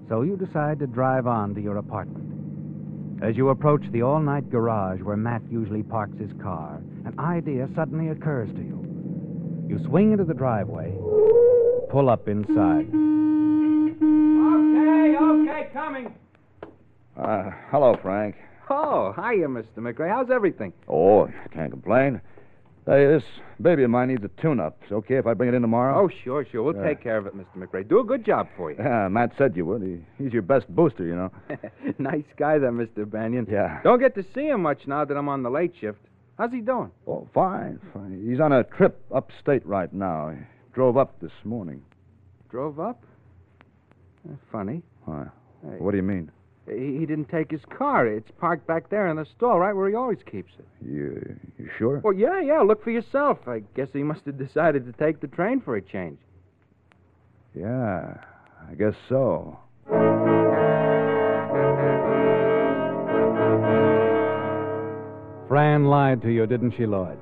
So 0.09 0.23
you 0.23 0.37
decide 0.37 0.79
to 0.79 0.87
drive 0.87 1.27
on 1.27 1.55
to 1.55 1.61
your 1.61 1.77
apartment. 1.77 3.23
As 3.23 3.37
you 3.37 3.51
approach 3.51 3.83
the 3.93 4.01
all 4.01 4.19
night 4.19 4.49
garage 4.51 5.03
where 5.03 5.17
Matt 5.17 5.43
usually 5.51 5.83
parks 5.83 6.19
his 6.19 6.33
car, 6.43 6.81
an 7.05 7.15
idea 7.19 7.69
suddenly 7.75 8.09
occurs 8.09 8.49
to 8.55 8.63
you. 8.63 9.67
You 9.69 9.79
swing 9.85 10.13
into 10.13 10.25
the 10.25 10.33
driveway, 10.33 10.91
pull 11.91 12.09
up 12.09 12.29
inside. 12.29 12.89
Okay, 14.01 15.17
okay, 15.21 15.69
coming. 15.75 16.15
Uh, 17.15 17.51
hello, 17.71 17.95
Frank. 18.01 18.37
Oh, 18.71 19.13
hiya, 19.13 19.49
Mr. 19.49 19.79
McRae. 19.79 20.09
How's 20.09 20.31
everything? 20.31 20.73
Oh, 20.89 21.27
I 21.27 21.49
can't 21.53 21.71
complain. 21.71 22.23
Hey, 22.91 23.07
this 23.07 23.23
baby 23.63 23.85
of 23.85 23.91
mine 23.91 24.09
needs 24.09 24.25
a 24.25 24.43
tune-up. 24.43 24.77
It's 24.83 24.91
okay 24.91 25.15
if 25.15 25.25
I 25.25 25.33
bring 25.33 25.49
it 25.51 25.55
in 25.55 25.63
tomorrow? 25.63 25.97
Oh, 26.03 26.09
sure, 26.25 26.45
sure. 26.51 26.65
We'll 26.65 26.75
Yeah. 26.75 26.89
take 26.89 26.99
uh, 26.99 27.03
care 27.03 27.19
of 27.19 27.27
it, 27.29 27.37
Mr. 27.37 27.57
McRae. 27.57 27.87
Do 27.89 28.01
a 28.01 28.05
good 28.05 28.25
job 28.25 28.49
for 28.57 28.73
you. 28.73 28.79
Yeah, 28.81 29.07
uh, 29.07 29.09
Matt 29.09 29.31
said 29.39 29.57
you 29.57 29.65
would. 29.67 29.81
He, 29.81 30.01
he's 30.19 30.33
your 30.33 30.43
best 30.43 30.69
booster, 30.75 31.05
you 31.05 31.15
know. 31.15 31.31
nice 32.01 32.25
guy, 32.37 32.59
that 32.59 32.73
Mr. 32.73 33.09
Banyan. 33.09 33.47
Yeah. 33.49 33.81
Don't 33.85 34.01
get 34.01 34.17
to 34.17 34.25
see 34.35 34.49
him 34.49 34.63
much 34.63 34.89
now 34.89 35.05
that 35.05 35.17
I'm 35.17 35.29
on 35.29 35.45
the 35.45 35.51
late 35.51 35.73
shift. 35.81 36.01
How's 36.37 36.51
he 36.51 36.63
doing? 36.63 36.91
Oh, 37.07 37.29
fine, 37.33 37.79
fine. 37.95 38.27
He's 38.29 38.41
on 38.41 38.51
a 38.51 38.65
trip 38.65 39.01
upstate 39.15 39.65
right 39.65 39.93
now. 39.93 40.31
He 40.31 40.39
drove 40.75 40.97
up 40.97 41.21
this 41.21 41.31
morning. 41.45 41.83
Drove 42.51 42.81
up? 42.81 43.05
Uh, 44.29 44.35
funny. 44.51 44.83
Why? 45.05 45.27
Hey. 45.63 45.77
What 45.79 45.93
do 45.93 45.97
you 45.97 46.03
mean? 46.03 46.33
He, 46.69 46.99
he 46.99 47.07
didn't 47.07 47.29
take 47.29 47.51
his 47.51 47.65
car. 47.77 48.07
It's 48.07 48.31
parked 48.39 48.67
back 48.67 48.91
there 48.91 49.09
in 49.09 49.17
the 49.17 49.27
stall, 49.37 49.59
right 49.59 49.73
where 49.73 49.89
he 49.89 49.95
always 49.95 50.19
keeps 50.31 50.53
it. 50.59 50.67
You, 50.85 51.39
you 51.59 51.71
sure? 51.79 52.01
Well, 52.05 52.15
yeah, 52.15 52.41
yeah. 52.41 52.61
Look 52.61 52.85
for 52.85 52.91
yourself. 52.91 53.39
I 53.47 53.63
guess 53.75 53.89
he 53.93 54.03
must 54.03 54.25
have 54.27 54.39
decided 54.39 54.87
to 54.87 54.93
take 54.93 55.21
the 55.21 55.29
train 55.29 55.61
for 55.61 55.77
a 55.77 55.83
change. 55.83 56.19
Yeah, 57.55 58.15
I 58.71 58.75
guess 58.75 58.95
so. 59.09 59.59
Fran 65.49 65.87
lied 65.87 66.23
to 66.23 66.31
you, 66.31 66.47
didn't 66.47 66.75
she, 66.77 66.87
Lloyd? 66.87 67.19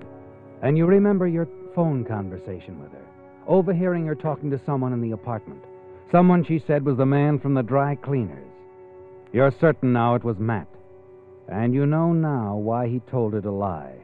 And 0.61 0.76
you 0.76 0.85
remember 0.85 1.26
your 1.26 1.49
phone 1.75 2.04
conversation 2.04 2.78
with 2.78 2.92
her, 2.92 3.07
overhearing 3.47 4.04
her 4.04 4.14
talking 4.14 4.50
to 4.50 4.61
someone 4.66 4.92
in 4.92 5.00
the 5.00 5.12
apartment. 5.12 5.64
Someone 6.12 6.45
she 6.45 6.62
said 6.66 6.85
was 6.85 6.99
the 6.99 7.07
man 7.07 7.38
from 7.38 7.54
the 7.54 7.62
dry 7.62 7.95
cleaners. 7.95 8.45
You're 9.32 9.52
certain 9.61 9.92
now 9.92 10.14
it 10.14 10.25
was 10.25 10.38
Matt. 10.38 10.68
And 11.49 11.75
you 11.75 11.85
know 11.85 12.12
now 12.12 12.56
why 12.56 12.88
he 12.88 13.00
told 13.11 13.35
her 13.35 13.42
to 13.42 13.50
lie. 13.50 13.97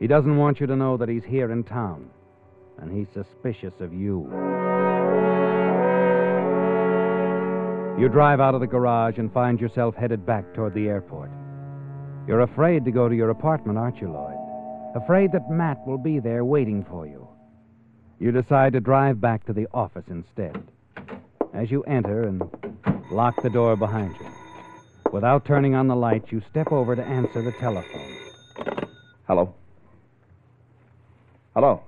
He 0.00 0.06
doesn't 0.06 0.36
want 0.36 0.60
you 0.60 0.66
to 0.66 0.76
know 0.76 0.96
that 0.96 1.08
he's 1.08 1.24
here 1.24 1.52
in 1.52 1.62
town. 1.62 2.10
And 2.78 2.92
he's 2.92 3.06
suspicious 3.14 3.74
of 3.80 3.94
you. 3.94 4.28
You 7.98 8.08
drive 8.08 8.40
out 8.40 8.54
of 8.54 8.60
the 8.60 8.66
garage 8.66 9.18
and 9.18 9.32
find 9.32 9.60
yourself 9.60 9.94
headed 9.94 10.26
back 10.26 10.52
toward 10.52 10.74
the 10.74 10.88
airport. 10.88 11.30
You're 12.26 12.42
afraid 12.42 12.84
to 12.84 12.90
go 12.90 13.08
to 13.08 13.14
your 13.14 13.30
apartment, 13.30 13.78
aren't 13.78 14.00
you, 14.00 14.10
Lloyd? 14.10 14.36
Afraid 14.96 15.32
that 15.32 15.48
Matt 15.48 15.86
will 15.86 15.96
be 15.96 16.18
there 16.18 16.44
waiting 16.44 16.84
for 16.90 17.06
you. 17.06 17.26
You 18.18 18.32
decide 18.32 18.72
to 18.72 18.80
drive 18.80 19.20
back 19.20 19.46
to 19.46 19.52
the 19.52 19.68
office 19.72 20.04
instead. 20.08 20.62
As 21.54 21.70
you 21.70 21.82
enter 21.84 22.24
and 22.24 22.42
lock 23.10 23.40
the 23.42 23.50
door 23.50 23.76
behind 23.76 24.14
you, 24.20 24.26
without 25.16 25.46
turning 25.46 25.74
on 25.74 25.88
the 25.88 25.96
lights, 25.96 26.30
you 26.30 26.42
step 26.50 26.70
over 26.70 26.94
to 26.94 27.02
answer 27.02 27.40
the 27.40 27.52
telephone. 27.52 28.18
Hello. 29.26 29.54
Hello. 31.54 31.80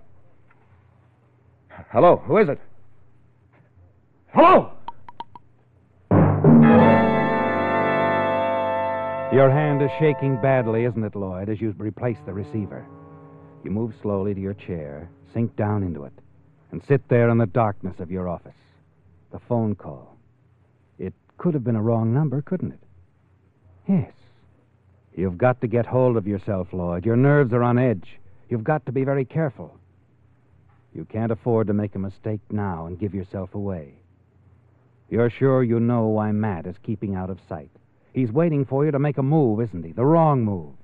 Hello, 1.91 2.17
who 2.25 2.39
is 2.39 2.49
it? 2.49 2.59
Hello! 4.33 4.73
Your 9.31 9.51
hand 9.51 9.83
is 9.83 9.91
shaking 9.99 10.41
badly, 10.41 10.87
isn't 10.87 11.05
it, 11.05 11.15
Lloyd, 11.15 11.51
as 11.51 11.61
you 11.61 11.75
replace 11.77 12.17
the 12.25 12.33
receiver? 12.33 12.87
You 13.63 13.71
move 13.71 13.93
slowly 14.01 14.33
to 14.33 14.41
your 14.41 14.55
chair, 14.55 15.11
sink 15.35 15.55
down 15.55 15.83
into 15.83 16.05
it, 16.05 16.15
and 16.73 16.83
sit 16.89 17.07
there 17.11 17.29
in 17.29 17.37
the 17.37 17.45
darkness 17.45 17.97
of 17.99 18.11
your 18.11 18.27
office. 18.27 18.55
The 19.33 19.41
phone 19.41 19.75
call. 19.75 20.17
It 20.99 21.13
could 21.37 21.53
have 21.53 21.65
been 21.65 21.77
a 21.77 21.83
wrong 21.83 22.15
number, 22.15 22.41
couldn't 22.41 22.73
it? 22.73 22.81
Yes. 23.89 24.13
You've 25.17 25.39
got 25.39 25.61
to 25.63 25.67
get 25.67 25.87
hold 25.87 26.17
of 26.17 26.27
yourself, 26.27 26.69
Lloyd. 26.73 27.05
Your 27.05 27.17
nerves 27.17 27.53
are 27.53 27.63
on 27.63 27.79
edge. 27.79 28.19
You've 28.49 28.63
got 28.63 28.87
to 28.87 28.93
be 28.93 29.03
very 29.03 29.25
careful. 29.25 29.75
You 30.95 31.05
can't 31.07 31.33
afford 31.33 31.67
to 31.67 31.73
make 31.73 31.95
a 31.95 31.99
mistake 31.99 32.41
now 32.51 32.87
and 32.87 32.99
give 32.99 33.15
yourself 33.15 33.55
away. 33.55 33.95
You're 35.11 35.31
sure 35.31 35.63
you 35.63 35.81
know 35.81 36.07
why 36.07 36.33
Matt 36.33 36.67
is 36.67 36.77
keeping 36.83 37.15
out 37.15 37.31
of 37.31 37.39
sight. 37.49 37.71
He's 38.13 38.31
waiting 38.31 38.65
for 38.65 38.85
you 38.85 38.91
to 38.91 38.99
make 38.99 39.19
a 39.19 39.23
move, 39.23 39.61
isn't 39.61 39.85
he? 39.85 39.93
The 39.93 40.05
wrong 40.05 40.45
move. 40.45 40.75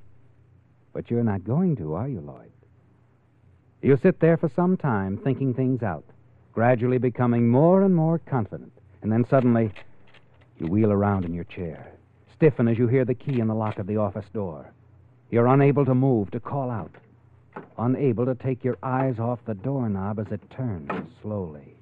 But 0.92 1.10
you're 1.10 1.24
not 1.24 1.44
going 1.44 1.76
to, 1.76 1.94
are 1.94 2.08
you, 2.08 2.20
Lloyd? 2.20 2.52
You 3.82 3.98
sit 4.02 4.20
there 4.20 4.36
for 4.36 4.50
some 4.56 4.76
time 4.76 5.18
thinking 5.18 5.52
things 5.52 5.82
out, 5.82 6.04
gradually 6.52 6.98
becoming 6.98 7.48
more 7.48 7.82
and 7.82 7.94
more 7.94 8.18
confident. 8.18 8.72
And 9.02 9.12
then 9.12 9.26
suddenly, 9.28 9.72
you 10.58 10.68
wheel 10.68 10.90
around 10.90 11.24
in 11.26 11.34
your 11.34 11.44
chair, 11.44 11.92
stiffen 12.44 12.68
as 12.68 12.76
you 12.76 12.86
hear 12.86 13.06
the 13.06 13.14
key 13.14 13.40
in 13.40 13.48
the 13.48 13.54
lock 13.54 13.78
of 13.78 13.86
the 13.86 13.96
office 13.96 14.26
door. 14.34 14.70
You're 15.30 15.46
unable 15.46 15.86
to 15.86 15.94
move, 15.94 16.30
to 16.32 16.40
call 16.40 16.70
out, 16.70 16.90
unable 17.78 18.26
to 18.26 18.34
take 18.34 18.62
your 18.62 18.76
eyes 18.82 19.18
off 19.18 19.38
the 19.46 19.54
doorknob 19.54 20.18
as 20.20 20.26
it 20.30 20.40
turns 20.50 20.90
slowly. 21.22 21.74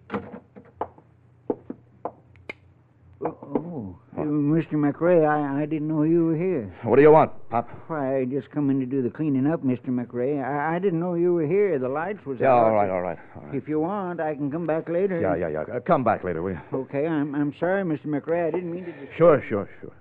Oh, 3.24 3.96
uh, 4.16 4.20
Mr. 4.20 4.72
McRae, 4.74 5.26
I, 5.28 5.62
I 5.62 5.66
didn't 5.66 5.88
know 5.88 6.02
you 6.04 6.26
were 6.26 6.36
here. 6.36 6.72
What 6.84 6.94
do 6.96 7.02
you 7.02 7.10
want, 7.10 7.32
Pop? 7.50 7.68
Why, 7.88 8.18
I 8.18 8.24
just 8.24 8.48
come 8.52 8.70
in 8.70 8.78
to 8.80 8.86
do 8.86 9.02
the 9.02 9.10
cleaning 9.10 9.46
up, 9.48 9.62
Mr. 9.64 9.88
McRae. 9.88 10.42
I, 10.44 10.76
I 10.76 10.78
didn't 10.78 11.00
know 11.00 11.14
you 11.14 11.34
were 11.34 11.46
here. 11.46 11.78
The 11.80 11.88
lights 11.88 12.24
was 12.24 12.38
Yeah, 12.40 12.52
out. 12.52 12.64
all 12.66 12.72
right, 12.72 12.90
all 12.90 13.02
right. 13.02 13.18
All 13.36 13.42
right. 13.42 13.54
If 13.54 13.68
you 13.68 13.80
want, 13.80 14.20
I 14.20 14.34
can 14.36 14.50
come 14.50 14.66
back 14.66 14.88
later. 14.88 15.20
Yeah, 15.20 15.34
yeah, 15.36 15.48
yeah. 15.68 15.74
Uh, 15.76 15.80
come 15.80 16.02
back 16.04 16.22
later, 16.24 16.40
will 16.42 16.52
you? 16.52 16.60
Okay, 16.72 17.06
I'm, 17.06 17.34
I'm 17.34 17.52
sorry, 17.58 17.82
Mr. 17.84 18.06
McRae. 18.06 18.46
I 18.48 18.50
didn't 18.52 18.72
mean 18.72 18.84
to. 18.84 18.92
Dis- 18.92 19.08
Sure, 19.16 19.42
sure, 19.48 19.68
sure. 19.80 19.92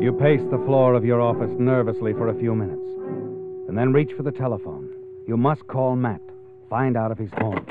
You 0.00 0.12
pace 0.14 0.40
the 0.50 0.62
floor 0.64 0.94
of 0.94 1.04
your 1.04 1.20
office 1.20 1.50
nervously 1.58 2.14
for 2.14 2.28
a 2.28 2.34
few 2.34 2.54
minutes, 2.54 2.80
and 3.68 3.76
then 3.76 3.92
reach 3.92 4.12
for 4.16 4.22
the 4.22 4.32
telephone. 4.32 4.88
You 5.28 5.36
must 5.36 5.66
call 5.68 5.94
Matt, 5.94 6.22
find 6.68 6.96
out 6.96 7.10
if 7.12 7.18
he's 7.18 7.32
home. 7.38 7.66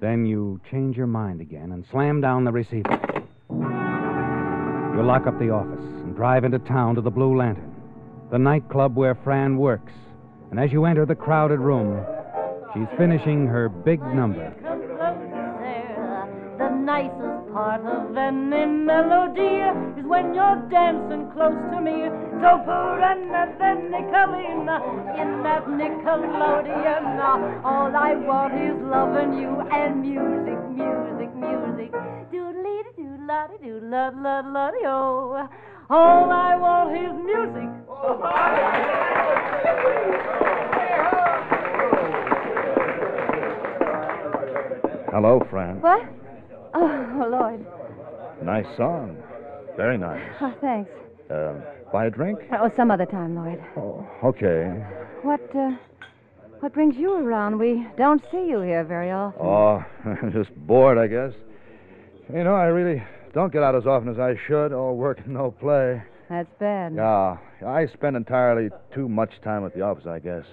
Then 0.00 0.26
you 0.26 0.60
change 0.70 0.96
your 0.96 1.06
mind 1.06 1.40
again 1.40 1.72
and 1.72 1.86
slam 1.90 2.20
down 2.20 2.44
the 2.44 2.52
receiver. 2.52 3.00
You 3.50 5.02
lock 5.02 5.26
up 5.26 5.38
the 5.38 5.50
office 5.50 5.80
and 5.80 6.14
drive 6.16 6.44
into 6.44 6.58
town 6.58 6.96
to 6.96 7.00
the 7.00 7.10
Blue 7.10 7.36
Lantern, 7.36 7.74
the 8.30 8.38
nightclub 8.38 8.96
where 8.96 9.14
Fran 9.14 9.56
works. 9.56 9.92
And 10.50 10.58
as 10.60 10.72
you 10.72 10.84
enter 10.84 11.06
the 11.06 11.14
crowded 11.14 11.60
room, 11.60 12.04
she's 12.74 12.88
finishing 12.98 13.46
her 13.46 13.68
big 13.68 14.02
number. 14.02 14.54
The 16.84 16.92
nicest 16.92 17.48
part 17.50 17.80
of 17.80 18.14
any 18.14 18.66
melody 18.66 19.64
is 19.64 20.04
when 20.04 20.34
you're 20.34 20.60
dancing 20.68 21.30
close 21.32 21.56
to 21.72 21.80
me. 21.80 22.10
So 22.44 22.60
put 22.60 23.00
another 23.00 23.80
nickel 23.88 24.36
in, 24.36 24.68
in 25.16 25.40
that 25.44 25.64
Nickelodeon. 25.64 27.64
All 27.64 27.88
I 27.96 28.16
want 28.20 28.52
is 28.60 28.76
loving 28.84 29.32
you 29.32 29.64
and 29.72 30.02
music, 30.02 30.60
music, 30.68 31.34
music. 31.34 31.90
Doodly 32.30 32.82
doo 32.98 33.16
la 33.26 33.46
doo 33.46 33.80
la 33.82 34.10
la 34.20 34.40
la 34.40 34.70
oh. 34.84 35.48
All 35.88 36.30
I 36.30 36.54
want 36.54 36.94
is 37.00 37.14
music. 37.24 37.70
Hello, 45.10 45.40
Fran. 45.48 45.80
What? 45.80 46.23
Oh, 46.74 47.28
Lloyd. 47.30 47.66
Nice 48.44 48.66
song. 48.76 49.16
Very 49.76 49.98
nice. 49.98 50.22
Oh, 50.40 50.54
thanks. 50.60 50.90
Uh, 51.30 51.54
buy 51.92 52.06
a 52.06 52.10
drink? 52.10 52.38
Oh, 52.52 52.70
some 52.76 52.90
other 52.90 53.06
time, 53.06 53.34
Lloyd. 53.34 53.62
Oh, 53.76 54.06
okay. 54.24 54.68
What, 55.22 55.40
uh, 55.56 55.70
what 56.60 56.72
brings 56.74 56.96
you 56.96 57.14
around? 57.16 57.58
We 57.58 57.86
don't 57.96 58.22
see 58.30 58.46
you 58.48 58.60
here 58.60 58.84
very 58.84 59.10
often. 59.10 59.40
Oh, 59.42 59.84
I'm 60.04 60.32
just 60.36 60.54
bored, 60.66 60.98
I 60.98 61.06
guess. 61.06 61.32
You 62.32 62.44
know, 62.44 62.54
I 62.54 62.64
really 62.66 63.02
don't 63.32 63.52
get 63.52 63.62
out 63.62 63.74
as 63.74 63.86
often 63.86 64.08
as 64.08 64.18
I 64.18 64.34
should. 64.46 64.72
All 64.72 64.96
work 64.96 65.18
and 65.24 65.34
no 65.34 65.50
play. 65.50 66.02
That's 66.28 66.48
bad. 66.58 66.94
Yeah, 66.94 67.36
I 67.66 67.86
spend 67.92 68.16
entirely 68.16 68.70
too 68.94 69.08
much 69.08 69.30
time 69.42 69.64
at 69.66 69.74
the 69.74 69.82
office, 69.82 70.06
I 70.06 70.18
guess. 70.18 70.44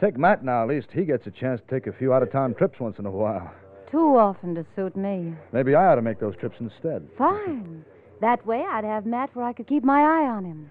Take 0.00 0.16
Matt 0.18 0.44
now. 0.44 0.62
At 0.62 0.68
least 0.68 0.88
he 0.92 1.04
gets 1.04 1.26
a 1.26 1.30
chance 1.30 1.60
to 1.66 1.74
take 1.74 1.86
a 1.86 1.92
few 1.92 2.12
out-of-town 2.12 2.54
trips 2.54 2.80
once 2.80 2.98
in 2.98 3.06
a 3.06 3.10
while. 3.10 3.52
Too 3.90 4.16
often 4.16 4.54
to 4.54 4.66
suit 4.74 4.96
me. 4.96 5.34
Maybe 5.52 5.74
I 5.74 5.86
ought 5.86 5.94
to 5.96 6.02
make 6.02 6.18
those 6.18 6.34
trips 6.36 6.56
instead. 6.60 7.06
Fine. 7.16 7.84
That 8.20 8.44
way 8.46 8.64
I'd 8.68 8.84
have 8.84 9.06
Matt 9.06 9.34
where 9.34 9.44
I 9.44 9.52
could 9.52 9.66
keep 9.66 9.84
my 9.84 10.00
eye 10.00 10.28
on 10.28 10.44
him. 10.44 10.70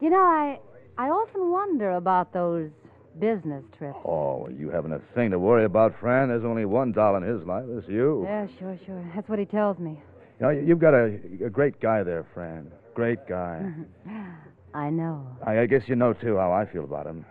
You 0.00 0.10
know, 0.10 0.20
I 0.20 0.58
I 0.96 1.08
often 1.08 1.50
wonder 1.50 1.92
about 1.92 2.32
those 2.32 2.70
business 3.18 3.64
trips. 3.78 3.96
Oh, 4.04 4.44
well, 4.44 4.52
you 4.52 4.70
haven't 4.70 4.92
a 4.92 5.00
thing 5.14 5.30
to 5.30 5.38
worry 5.38 5.64
about, 5.64 5.94
Fran. 6.00 6.28
There's 6.28 6.44
only 6.44 6.64
one 6.64 6.92
doll 6.92 7.16
in 7.16 7.22
his 7.22 7.42
life. 7.44 7.64
It's 7.68 7.88
you. 7.88 8.24
Yeah, 8.24 8.46
sure, 8.58 8.78
sure. 8.84 9.04
That's 9.14 9.28
what 9.28 9.38
he 9.38 9.44
tells 9.44 9.78
me. 9.78 10.00
You 10.40 10.46
know, 10.46 10.50
you've 10.50 10.80
got 10.80 10.94
a, 10.94 11.18
a 11.44 11.50
great 11.50 11.80
guy 11.80 12.02
there, 12.02 12.26
Fran. 12.34 12.70
Great 12.94 13.26
guy. 13.28 13.62
I 14.74 14.90
know. 14.90 15.26
I, 15.46 15.60
I 15.60 15.66
guess 15.66 15.82
you 15.86 15.94
know, 15.94 16.12
too, 16.12 16.36
how 16.36 16.52
I 16.52 16.66
feel 16.66 16.84
about 16.84 17.06
him. 17.06 17.24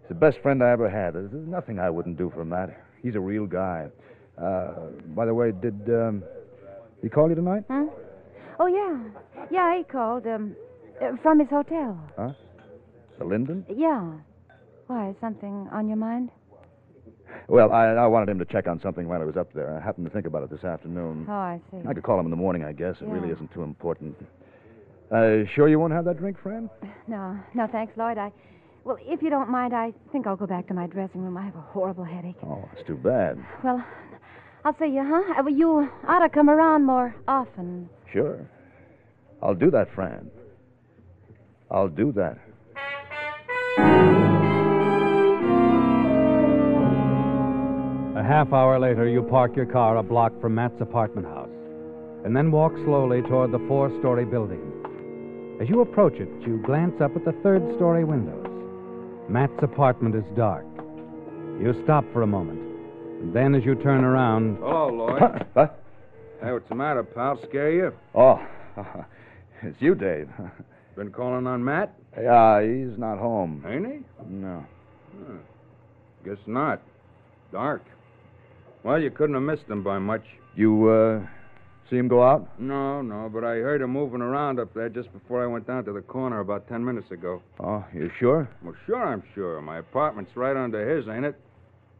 He's 0.00 0.08
the 0.10 0.14
best 0.14 0.38
friend 0.42 0.62
I 0.62 0.70
ever 0.70 0.88
had. 0.88 1.14
There's, 1.14 1.30
there's 1.30 1.48
nothing 1.48 1.78
I 1.78 1.88
wouldn't 1.88 2.18
do 2.18 2.30
for 2.34 2.44
Matt. 2.44 2.78
He's 3.02 3.14
a 3.14 3.20
real 3.20 3.46
guy. 3.46 3.88
Uh, 4.36 4.72
by 5.14 5.26
the 5.26 5.34
way, 5.34 5.52
did 5.52 5.88
um, 5.88 6.22
he 7.02 7.08
call 7.08 7.28
you 7.28 7.34
tonight? 7.34 7.64
Huh? 7.68 7.86
Oh, 8.58 8.66
yeah. 8.66 9.46
Yeah, 9.50 9.76
he 9.78 9.84
called, 9.84 10.26
um, 10.26 10.56
uh, 11.00 11.16
from 11.22 11.40
his 11.40 11.48
hotel. 11.48 11.98
Huh? 12.16 12.32
The 13.18 13.24
Linden? 13.24 13.64
Yeah. 13.68 14.12
Why, 14.86 15.14
something 15.20 15.68
on 15.72 15.88
your 15.88 15.96
mind? 15.96 16.30
Well, 17.48 17.72
I, 17.72 17.86
I 17.86 18.06
wanted 18.06 18.28
him 18.28 18.38
to 18.38 18.44
check 18.44 18.66
on 18.66 18.80
something 18.80 19.08
while 19.08 19.20
I 19.20 19.24
was 19.24 19.36
up 19.36 19.52
there. 19.52 19.76
I 19.76 19.80
happened 19.84 20.06
to 20.06 20.12
think 20.12 20.26
about 20.26 20.42
it 20.42 20.50
this 20.50 20.64
afternoon. 20.64 21.26
Oh, 21.28 21.32
I 21.32 21.60
see. 21.70 21.78
I 21.86 21.92
could 21.92 22.02
call 22.02 22.18
him 22.18 22.26
in 22.26 22.30
the 22.30 22.36
morning, 22.36 22.64
I 22.64 22.72
guess. 22.72 22.96
It 23.00 23.08
really 23.08 23.30
isn't 23.30 23.52
too 23.52 23.62
important. 23.62 24.16
Uh, 25.10 25.44
sure 25.54 25.68
you 25.68 25.78
won't 25.78 25.92
have 25.92 26.04
that 26.06 26.18
drink, 26.18 26.38
Fran? 26.42 26.70
No, 27.06 27.38
no, 27.54 27.66
thanks, 27.70 27.96
Lloyd. 27.96 28.18
I, 28.18 28.32
well, 28.84 28.96
if 29.00 29.22
you 29.22 29.30
don't 29.30 29.50
mind, 29.50 29.74
I 29.74 29.92
think 30.12 30.26
I'll 30.26 30.36
go 30.36 30.46
back 30.46 30.66
to 30.68 30.74
my 30.74 30.86
dressing 30.86 31.22
room. 31.22 31.36
I 31.36 31.44
have 31.44 31.56
a 31.56 31.60
horrible 31.60 32.04
headache. 32.04 32.36
Oh, 32.42 32.68
it's 32.76 32.86
too 32.86 32.96
bad. 32.96 33.38
Well, 33.62 33.84
I'll 34.64 34.76
see 34.78 34.86
you, 34.86 35.04
huh? 35.04 35.34
Uh, 35.38 35.42
well, 35.44 35.54
you 35.54 35.90
ought 36.08 36.20
to 36.20 36.28
come 36.30 36.48
around 36.48 36.84
more 36.84 37.14
often. 37.28 37.88
Sure. 38.10 38.48
I'll 39.42 39.54
do 39.54 39.70
that, 39.70 39.88
Fran. 39.94 40.30
I'll 41.70 41.88
do 41.88 42.12
that. 42.12 42.38
A 48.16 48.22
half 48.26 48.54
hour 48.54 48.78
later, 48.78 49.06
you 49.06 49.22
park 49.22 49.54
your 49.54 49.66
car 49.66 49.98
a 49.98 50.02
block 50.02 50.32
from 50.40 50.54
Matt's 50.54 50.80
apartment 50.80 51.26
house 51.26 51.50
and 52.24 52.34
then 52.34 52.50
walk 52.50 52.72
slowly 52.84 53.20
toward 53.20 53.52
the 53.52 53.58
four 53.68 53.90
story 54.00 54.24
building. 54.24 54.62
As 55.60 55.68
you 55.68 55.82
approach 55.82 56.14
it, 56.14 56.28
you 56.46 56.62
glance 56.64 56.98
up 57.02 57.14
at 57.14 57.24
the 57.26 57.32
third 57.42 57.62
story 57.76 58.04
windows. 58.04 58.46
Matt's 59.28 59.62
apartment 59.62 60.14
is 60.14 60.24
dark. 60.34 60.64
You 61.60 61.78
stop 61.84 62.04
for 62.14 62.22
a 62.22 62.26
moment. 62.26 62.73
And 63.20 63.34
then, 63.34 63.54
as 63.54 63.64
you 63.64 63.74
turn 63.74 64.04
around, 64.04 64.56
Hello, 64.56 64.88
Lloyd. 64.92 65.46
What? 65.54 65.80
Hey, 66.42 66.52
what's 66.52 66.68
the 66.68 66.74
matter, 66.74 67.02
pal? 67.02 67.38
Scare 67.48 67.72
you? 67.72 67.92
Oh, 68.14 68.38
it's 69.62 69.80
you, 69.80 69.94
Dave. 69.94 70.28
Been 70.96 71.10
calling 71.10 71.46
on 71.46 71.64
Matt? 71.64 71.94
Yeah, 72.20 72.62
he's 72.62 72.98
not 72.98 73.18
home. 73.18 73.64
Ain't 73.66 73.86
he? 73.86 74.00
No. 74.28 74.64
Huh. 75.26 75.34
Guess 76.24 76.38
not. 76.46 76.80
Dark. 77.50 77.82
Well, 78.84 79.00
you 79.00 79.10
couldn't 79.10 79.34
have 79.34 79.42
missed 79.42 79.68
him 79.68 79.82
by 79.82 79.98
much. 79.98 80.22
You, 80.54 80.88
uh, 80.88 81.26
see 81.90 81.96
him 81.96 82.06
go 82.08 82.22
out? 82.22 82.60
No, 82.60 83.02
no, 83.02 83.28
but 83.32 83.42
I 83.42 83.56
heard 83.56 83.80
him 83.80 83.90
moving 83.90 84.20
around 84.20 84.60
up 84.60 84.72
there 84.74 84.88
just 84.88 85.12
before 85.12 85.42
I 85.42 85.46
went 85.46 85.66
down 85.66 85.84
to 85.86 85.92
the 85.92 86.02
corner 86.02 86.40
about 86.40 86.68
ten 86.68 86.84
minutes 86.84 87.10
ago. 87.10 87.42
Oh, 87.58 87.84
you 87.92 88.10
sure? 88.20 88.48
Well, 88.62 88.74
sure, 88.86 89.02
I'm 89.02 89.22
sure. 89.34 89.60
My 89.60 89.78
apartment's 89.78 90.36
right 90.36 90.56
under 90.56 90.96
his, 90.96 91.08
ain't 91.08 91.24
it? 91.24 91.40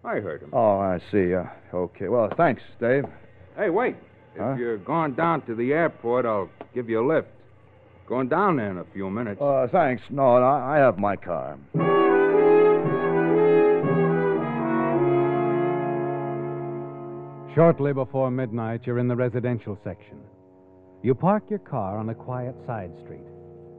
I 0.05 0.21
heard 0.21 0.43
him. 0.43 0.51
Oh, 0.53 0.79
I 0.79 1.01
see. 1.11 1.35
Uh, 1.35 1.45
okay. 1.73 2.09
Well, 2.09 2.29
thanks, 2.37 2.63
Dave. 2.81 3.05
Hey, 3.57 3.71
wait. 3.71 3.97
If 4.35 4.41
Huh? 4.41 4.55
you're 4.59 4.79
going 4.79 5.15
down 5.15 5.43
to 5.47 5.55
the 5.55 5.73
airport, 5.73 6.27
I'll 6.27 6.51
give 6.75 6.89
you 6.91 7.01
a 7.01 7.07
lift. 7.07 7.29
Going 8.07 8.29
down 8.29 8.57
there 8.57 8.71
in 8.71 8.79
a 8.79 8.85
few 8.93 9.09
minutes. 9.09 9.41
Uh, 9.41 9.67
thanks. 9.71 10.03
No, 10.11 10.39
no, 10.39 10.45
I 10.47 10.77
have 10.77 10.99
my 10.99 11.17
car. 11.17 11.57
Shortly 17.55 17.93
before 17.93 18.33
midnight, 18.33 18.81
you're 18.85 18.99
in 18.99 19.07
the 19.07 19.15
residential 19.15 19.79
section. 19.85 20.19
You 21.05 21.15
park 21.15 21.45
your 21.49 21.61
car 21.61 21.99
on 21.99 22.09
a 22.09 22.15
quiet 22.15 22.57
side 22.67 22.91
street, 23.05 23.23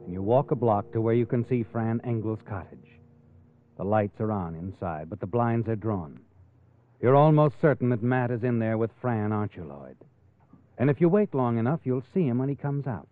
and 0.04 0.12
you 0.14 0.22
walk 0.22 0.50
a 0.50 0.56
block 0.56 0.90
to 0.92 1.00
where 1.02 1.12
you 1.12 1.26
can 1.26 1.46
see 1.46 1.62
Fran 1.62 2.00
Engel's 2.02 2.38
cottage. 2.48 2.88
The 3.76 3.84
lights 3.84 4.20
are 4.20 4.32
on 4.32 4.54
inside, 4.54 5.10
but 5.10 5.20
the 5.20 5.26
blinds 5.26 5.68
are 5.68 5.76
drawn. 5.76 6.20
You're 7.00 7.16
almost 7.16 7.60
certain 7.60 7.90
that 7.90 8.02
Matt 8.02 8.30
is 8.30 8.42
in 8.42 8.58
there 8.58 8.78
with 8.78 8.90
Fran, 9.00 9.32
aren't 9.32 9.54
you, 9.54 9.64
Lloyd? 9.64 9.96
And 10.78 10.90
if 10.90 11.00
you 11.00 11.08
wait 11.08 11.34
long 11.34 11.58
enough, 11.58 11.80
you'll 11.84 12.04
see 12.14 12.26
him 12.26 12.38
when 12.38 12.48
he 12.48 12.54
comes 12.54 12.86
out. 12.86 13.08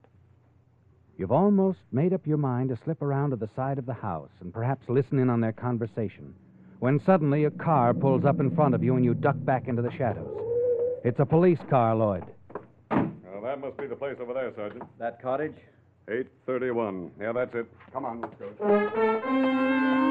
You've 1.16 1.32
almost 1.32 1.78
made 1.92 2.12
up 2.12 2.26
your 2.26 2.38
mind 2.38 2.70
to 2.70 2.78
slip 2.82 3.00
around 3.02 3.30
to 3.30 3.36
the 3.36 3.50
side 3.54 3.78
of 3.78 3.86
the 3.86 3.94
house 3.94 4.30
and 4.40 4.52
perhaps 4.52 4.88
listen 4.88 5.18
in 5.18 5.30
on 5.30 5.40
their 5.40 5.52
conversation 5.52 6.34
when 6.80 7.00
suddenly 7.06 7.44
a 7.44 7.50
car 7.50 7.94
pulls 7.94 8.24
up 8.24 8.40
in 8.40 8.54
front 8.54 8.74
of 8.74 8.82
you 8.82 8.96
and 8.96 9.04
you 9.04 9.14
duck 9.14 9.36
back 9.38 9.68
into 9.68 9.80
the 9.80 9.92
shadows. 9.92 10.36
It's 11.04 11.20
a 11.20 11.24
police 11.24 11.58
car, 11.70 11.94
Lloyd. 11.94 12.24
Well, 12.90 13.42
that 13.42 13.60
must 13.60 13.76
be 13.78 13.86
the 13.86 13.96
place 13.96 14.16
over 14.20 14.34
there, 14.34 14.52
Sergeant. 14.54 14.82
That 14.98 15.22
cottage? 15.22 15.54
831. 16.08 17.10
Yeah, 17.20 17.32
that's 17.32 17.54
it. 17.54 17.66
Come 17.92 18.04
on, 18.04 18.20
let's 18.20 18.34
go. 18.34 20.03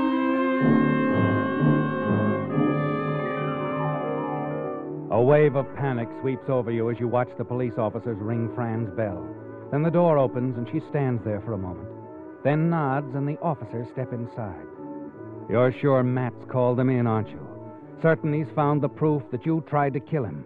A 5.14 5.22
wave 5.22 5.56
of 5.56 5.72
panic 5.76 6.10
sweeps 6.22 6.50
over 6.50 6.72
you 6.72 6.90
as 6.90 7.00
you 7.00 7.08
watch 7.08 7.30
the 7.38 7.46
police 7.46 7.78
officers 7.78 8.18
ring 8.20 8.52
Fran's 8.56 8.90
bell. 8.98 9.24
Then 9.72 9.84
the 9.84 9.92
door 9.92 10.18
opens 10.18 10.58
and 10.58 10.68
she 10.72 10.82
stands 10.90 11.24
there 11.24 11.40
for 11.42 11.54
a 11.54 11.58
moment, 11.58 11.88
then 12.44 12.68
nods 12.72 13.14
and 13.14 13.28
the 13.28 13.38
officers 13.40 13.86
step 13.94 14.12
inside. 14.12 14.66
You're 15.48 15.72
sure 15.72 16.02
Matt's 16.02 16.44
called 16.50 16.80
them 16.80 16.90
in, 16.90 17.06
aren't 17.06 17.30
you? 17.30 17.48
Certain 18.02 18.34
he's 18.34 18.52
found 18.56 18.82
the 18.82 18.90
proof 18.90 19.22
that 19.30 19.46
you 19.46 19.64
tried 19.70 19.94
to 19.94 20.00
kill 20.00 20.24
him. 20.24 20.46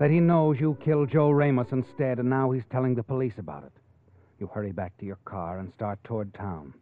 That 0.00 0.10
he 0.10 0.20
knows 0.20 0.58
you 0.58 0.78
killed 0.82 1.10
Joe 1.10 1.30
Ramos 1.30 1.70
instead, 1.70 2.18
and 2.18 2.30
now 2.30 2.50
he's 2.50 2.64
telling 2.72 2.94
the 2.94 3.02
police 3.02 3.36
about 3.36 3.64
it. 3.64 3.72
You 4.40 4.46
hurry 4.46 4.72
back 4.72 4.96
to 5.00 5.04
your 5.04 5.18
car 5.26 5.58
and 5.58 5.70
start 5.74 6.02
toward 6.02 6.32
town. 6.32 6.72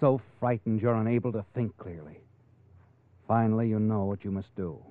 So 0.00 0.22
frightened 0.40 0.80
you're 0.80 0.94
unable 0.94 1.32
to 1.32 1.44
think 1.54 1.76
clearly. 1.76 2.20
Finally, 3.28 3.68
you 3.68 3.78
know 3.78 4.04
what 4.04 4.24
you 4.24 4.30
must 4.30 4.56
do. 4.56 4.82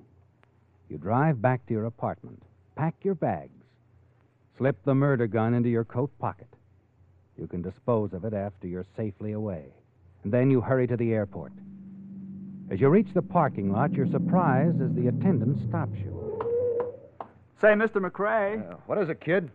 You 0.88 0.98
drive 0.98 1.42
back 1.42 1.66
to 1.66 1.72
your 1.72 1.86
apartment, 1.86 2.42
pack 2.76 2.94
your 3.02 3.14
bags, 3.14 3.64
slip 4.56 4.76
the 4.84 4.94
murder 4.94 5.26
gun 5.26 5.54
into 5.54 5.68
your 5.68 5.84
coat 5.84 6.10
pocket. 6.18 6.48
You 7.36 7.46
can 7.46 7.62
dispose 7.62 8.12
of 8.12 8.24
it 8.24 8.32
after 8.32 8.66
you're 8.66 8.86
safely 8.96 9.32
away. 9.32 9.66
And 10.24 10.32
then 10.32 10.50
you 10.50 10.60
hurry 10.60 10.86
to 10.86 10.96
the 10.96 11.12
airport. 11.12 11.52
As 12.70 12.80
you 12.80 12.88
reach 12.88 13.08
the 13.14 13.22
parking 13.22 13.70
lot, 13.70 13.92
you're 13.92 14.10
surprised 14.10 14.80
as 14.80 14.92
the 14.94 15.08
attendant 15.08 15.58
stops 15.68 15.96
you. 15.98 16.12
Say, 17.60 17.68
Mr. 17.68 17.96
McRae. 17.96 18.70
Uh, 18.70 18.76
what 18.86 18.98
is 18.98 19.08
it, 19.08 19.20
kid? 19.20 19.50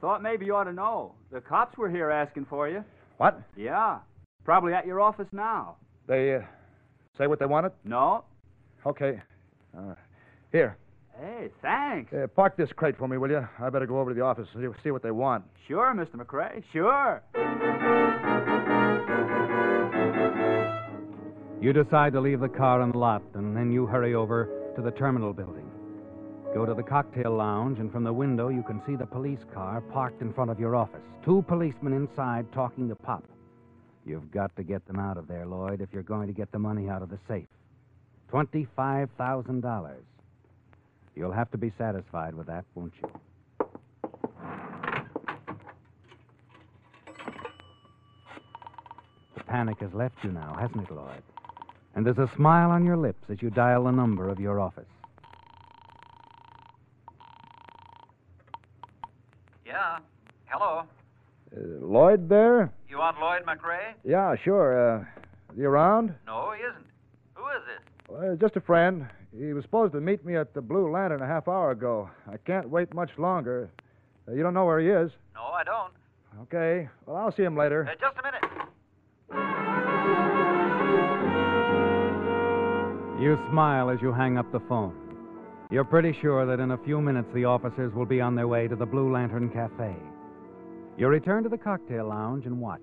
Thought 0.00 0.22
maybe 0.22 0.46
you 0.46 0.54
ought 0.54 0.64
to 0.64 0.72
know. 0.72 1.14
The 1.30 1.40
cops 1.40 1.76
were 1.76 1.90
here 1.90 2.10
asking 2.10 2.46
for 2.46 2.68
you. 2.68 2.84
What? 3.18 3.40
Yeah. 3.56 3.98
Probably 4.44 4.72
at 4.72 4.86
your 4.86 5.00
office 5.00 5.28
now. 5.32 5.76
They 6.06 6.36
uh, 6.36 6.40
say 7.18 7.26
what 7.26 7.38
they 7.38 7.46
wanted? 7.46 7.72
No. 7.84 8.24
Okay. 8.86 9.20
Uh, 9.76 9.94
here. 10.52 10.76
Hey, 11.18 11.50
thanks. 11.60 12.12
Uh, 12.12 12.26
park 12.28 12.56
this 12.56 12.70
crate 12.74 12.96
for 12.96 13.06
me, 13.06 13.18
will 13.18 13.30
you? 13.30 13.46
I 13.58 13.68
better 13.68 13.86
go 13.86 14.00
over 14.00 14.10
to 14.10 14.14
the 14.14 14.24
office 14.24 14.48
and 14.54 14.74
see 14.82 14.90
what 14.90 15.02
they 15.02 15.10
want. 15.10 15.44
Sure, 15.68 15.92
Mr. 15.94 16.14
McRae. 16.16 16.62
Sure. 16.72 17.22
You 21.60 21.74
decide 21.74 22.14
to 22.14 22.20
leave 22.20 22.40
the 22.40 22.48
car 22.48 22.80
in 22.80 22.92
the 22.92 22.98
lot, 22.98 23.22
and 23.34 23.54
then 23.54 23.70
you 23.70 23.84
hurry 23.84 24.14
over 24.14 24.72
to 24.76 24.82
the 24.82 24.90
terminal 24.92 25.34
building. 25.34 25.70
Go 26.54 26.64
to 26.64 26.72
the 26.72 26.82
cocktail 26.82 27.36
lounge, 27.36 27.78
and 27.78 27.92
from 27.92 28.02
the 28.02 28.12
window 28.12 28.48
you 28.48 28.62
can 28.62 28.80
see 28.86 28.96
the 28.96 29.04
police 29.04 29.44
car 29.52 29.82
parked 29.82 30.22
in 30.22 30.32
front 30.32 30.50
of 30.50 30.58
your 30.58 30.74
office. 30.74 31.04
Two 31.22 31.44
policemen 31.46 31.92
inside 31.92 32.50
talking 32.52 32.88
to 32.88 32.94
Pop. 32.94 33.24
You've 34.06 34.30
got 34.32 34.56
to 34.56 34.62
get 34.62 34.86
them 34.86 34.98
out 34.98 35.18
of 35.18 35.28
there, 35.28 35.44
Lloyd, 35.44 35.82
if 35.82 35.90
you're 35.92 36.02
going 36.02 36.28
to 36.28 36.32
get 36.32 36.50
the 36.50 36.58
money 36.58 36.88
out 36.88 37.02
of 37.02 37.10
the 37.10 37.18
safe. 37.28 37.46
$25,000. 38.32 39.96
You'll 41.20 41.32
have 41.32 41.50
to 41.50 41.58
be 41.58 41.70
satisfied 41.76 42.34
with 42.34 42.46
that, 42.46 42.64
won't 42.74 42.94
you? 43.02 43.10
The 49.36 49.44
panic 49.44 49.80
has 49.80 49.92
left 49.92 50.14
you 50.24 50.32
now, 50.32 50.56
hasn't 50.58 50.88
it, 50.88 50.90
Lloyd? 50.90 51.22
And 51.94 52.06
there's 52.06 52.16
a 52.16 52.34
smile 52.36 52.70
on 52.70 52.86
your 52.86 52.96
lips 52.96 53.22
as 53.28 53.42
you 53.42 53.50
dial 53.50 53.84
the 53.84 53.90
number 53.90 54.30
of 54.30 54.40
your 54.40 54.60
office. 54.60 54.88
Yeah. 59.66 59.98
Hello. 60.46 60.84
Uh, 61.54 61.60
Lloyd 61.82 62.30
there? 62.30 62.72
You 62.88 62.96
want 62.96 63.20
Lloyd 63.20 63.44
McRae? 63.44 63.92
Yeah, 64.04 64.36
sure. 64.42 65.00
Uh, 65.00 65.00
is 65.52 65.58
he 65.58 65.64
around? 65.66 66.14
No, 66.26 66.52
he 66.52 66.62
isn't. 66.62 66.86
Who 67.34 67.46
is 67.48 67.62
this? 67.66 68.16
Uh, 68.16 68.36
just 68.36 68.56
a 68.56 68.60
friend. 68.62 69.06
He 69.36 69.52
was 69.52 69.62
supposed 69.64 69.92
to 69.92 70.00
meet 70.00 70.24
me 70.24 70.36
at 70.36 70.54
the 70.54 70.60
Blue 70.60 70.90
Lantern 70.90 71.22
a 71.22 71.26
half 71.26 71.46
hour 71.46 71.70
ago. 71.70 72.10
I 72.26 72.36
can't 72.38 72.68
wait 72.68 72.92
much 72.94 73.10
longer. 73.16 73.70
Uh, 74.28 74.32
you 74.32 74.42
don't 74.42 74.54
know 74.54 74.64
where 74.64 74.80
he 74.80 74.88
is? 74.88 75.10
No, 75.34 75.42
I 75.42 75.62
don't. 75.64 75.92
Okay. 76.42 76.88
Well, 77.06 77.16
I'll 77.16 77.32
see 77.32 77.42
him 77.44 77.56
later. 77.56 77.88
Uh, 77.88 77.94
just 78.00 78.16
a 78.18 78.22
minute. 78.22 78.44
You 83.22 83.38
smile 83.50 83.90
as 83.90 84.00
you 84.00 84.12
hang 84.12 84.38
up 84.38 84.50
the 84.50 84.60
phone. 84.60 84.96
You're 85.70 85.84
pretty 85.84 86.16
sure 86.20 86.46
that 86.46 86.58
in 86.58 86.72
a 86.72 86.78
few 86.78 87.00
minutes 87.00 87.28
the 87.32 87.44
officers 87.44 87.94
will 87.94 88.06
be 88.06 88.20
on 88.20 88.34
their 88.34 88.48
way 88.48 88.66
to 88.66 88.74
the 88.74 88.86
Blue 88.86 89.12
Lantern 89.12 89.50
Cafe. 89.50 89.94
You 90.96 91.06
return 91.06 91.44
to 91.44 91.48
the 91.48 91.58
cocktail 91.58 92.08
lounge 92.08 92.46
and 92.46 92.60
watch. 92.60 92.80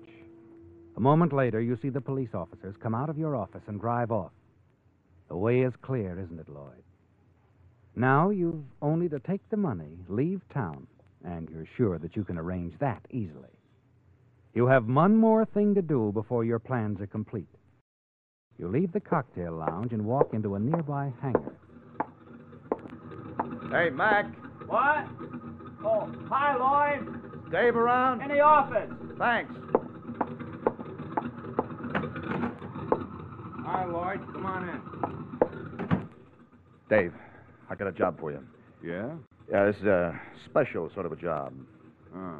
A 0.96 1.00
moment 1.00 1.32
later, 1.32 1.60
you 1.60 1.76
see 1.82 1.90
the 1.90 2.00
police 2.00 2.30
officers 2.34 2.74
come 2.82 2.94
out 2.94 3.10
of 3.10 3.18
your 3.18 3.36
office 3.36 3.62
and 3.66 3.80
drive 3.80 4.10
off. 4.10 4.32
The 5.28 5.36
way 5.36 5.60
is 5.60 5.72
clear, 5.82 6.18
isn't 6.18 6.38
it, 6.38 6.48
Lloyd? 6.48 6.82
Now 7.94 8.30
you've 8.30 8.64
only 8.80 9.08
to 9.08 9.18
take 9.18 9.48
the 9.50 9.56
money, 9.56 9.98
leave 10.08 10.40
town, 10.52 10.86
and 11.24 11.48
you're 11.50 11.68
sure 11.76 11.98
that 11.98 12.16
you 12.16 12.24
can 12.24 12.38
arrange 12.38 12.78
that 12.78 13.02
easily. 13.10 13.48
You 14.54 14.66
have 14.66 14.86
one 14.86 15.16
more 15.16 15.44
thing 15.44 15.74
to 15.74 15.82
do 15.82 16.10
before 16.12 16.44
your 16.44 16.58
plans 16.58 17.00
are 17.00 17.06
complete. 17.06 17.48
You 18.56 18.68
leave 18.68 18.92
the 18.92 19.00
cocktail 19.00 19.52
lounge 19.52 19.92
and 19.92 20.04
walk 20.04 20.32
into 20.32 20.54
a 20.54 20.58
nearby 20.58 21.12
hangar. 21.20 21.54
Hey, 23.70 23.90
Mac. 23.90 24.26
What? 24.66 25.06
Oh, 25.84 26.10
hi, 26.28 26.56
Lloyd. 26.56 27.50
Dave 27.52 27.76
around? 27.76 28.22
In 28.22 28.28
the 28.28 28.40
office. 28.40 28.90
Thanks. 29.18 29.52
Hi, 33.70 33.84
Lloyd. 33.84 34.20
Come 34.32 34.46
on 34.46 34.66
in. 34.66 36.08
Dave, 36.88 37.12
I 37.68 37.74
got 37.74 37.86
a 37.86 37.92
job 37.92 38.18
for 38.18 38.30
you. 38.32 38.42
Yeah? 38.82 39.10
Yeah, 39.52 39.66
this 39.66 39.76
is 39.76 39.82
a 39.82 40.18
special 40.46 40.90
sort 40.94 41.04
of 41.04 41.12
a 41.12 41.16
job. 41.16 41.52
Oh, 42.16 42.38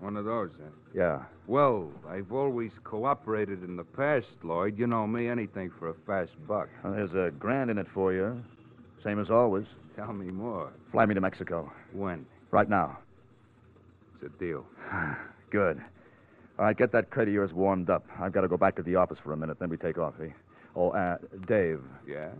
one 0.00 0.18
of 0.18 0.26
those, 0.26 0.50
then. 0.58 0.68
Yeah. 0.94 1.22
Well, 1.46 1.90
I've 2.06 2.30
always 2.30 2.72
cooperated 2.84 3.64
in 3.64 3.74
the 3.74 3.84
past, 3.84 4.26
Lloyd. 4.42 4.78
You 4.78 4.86
know 4.86 5.06
me, 5.06 5.28
anything 5.28 5.70
for 5.78 5.88
a 5.88 5.94
fast 6.06 6.32
buck. 6.46 6.68
Well, 6.84 6.92
there's 6.92 7.14
a 7.14 7.30
grand 7.38 7.70
in 7.70 7.78
it 7.78 7.86
for 7.94 8.12
you. 8.12 8.44
Same 9.02 9.18
as 9.18 9.30
always. 9.30 9.64
Tell 9.96 10.12
me 10.12 10.26
more. 10.26 10.72
Fly 10.92 11.06
me 11.06 11.14
to 11.14 11.22
Mexico. 11.22 11.72
When? 11.94 12.26
Right 12.50 12.68
now. 12.68 12.98
It's 14.20 14.30
a 14.30 14.38
deal. 14.38 14.66
Good. 15.50 15.80
All 16.58 16.66
right, 16.66 16.76
get 16.76 16.92
that 16.92 17.08
crate 17.08 17.28
of 17.28 17.32
yours 17.32 17.54
warmed 17.54 17.88
up. 17.88 18.04
I've 18.20 18.34
got 18.34 18.42
to 18.42 18.48
go 18.48 18.58
back 18.58 18.76
to 18.76 18.82
the 18.82 18.96
office 18.96 19.16
for 19.24 19.32
a 19.32 19.36
minute, 19.38 19.58
then 19.58 19.70
we 19.70 19.78
take 19.78 19.96
off, 19.96 20.12
eh? 20.22 20.28
Oh, 20.76 20.90
uh, 20.90 21.16
Dave. 21.46 21.82
Yeah? 22.06 22.30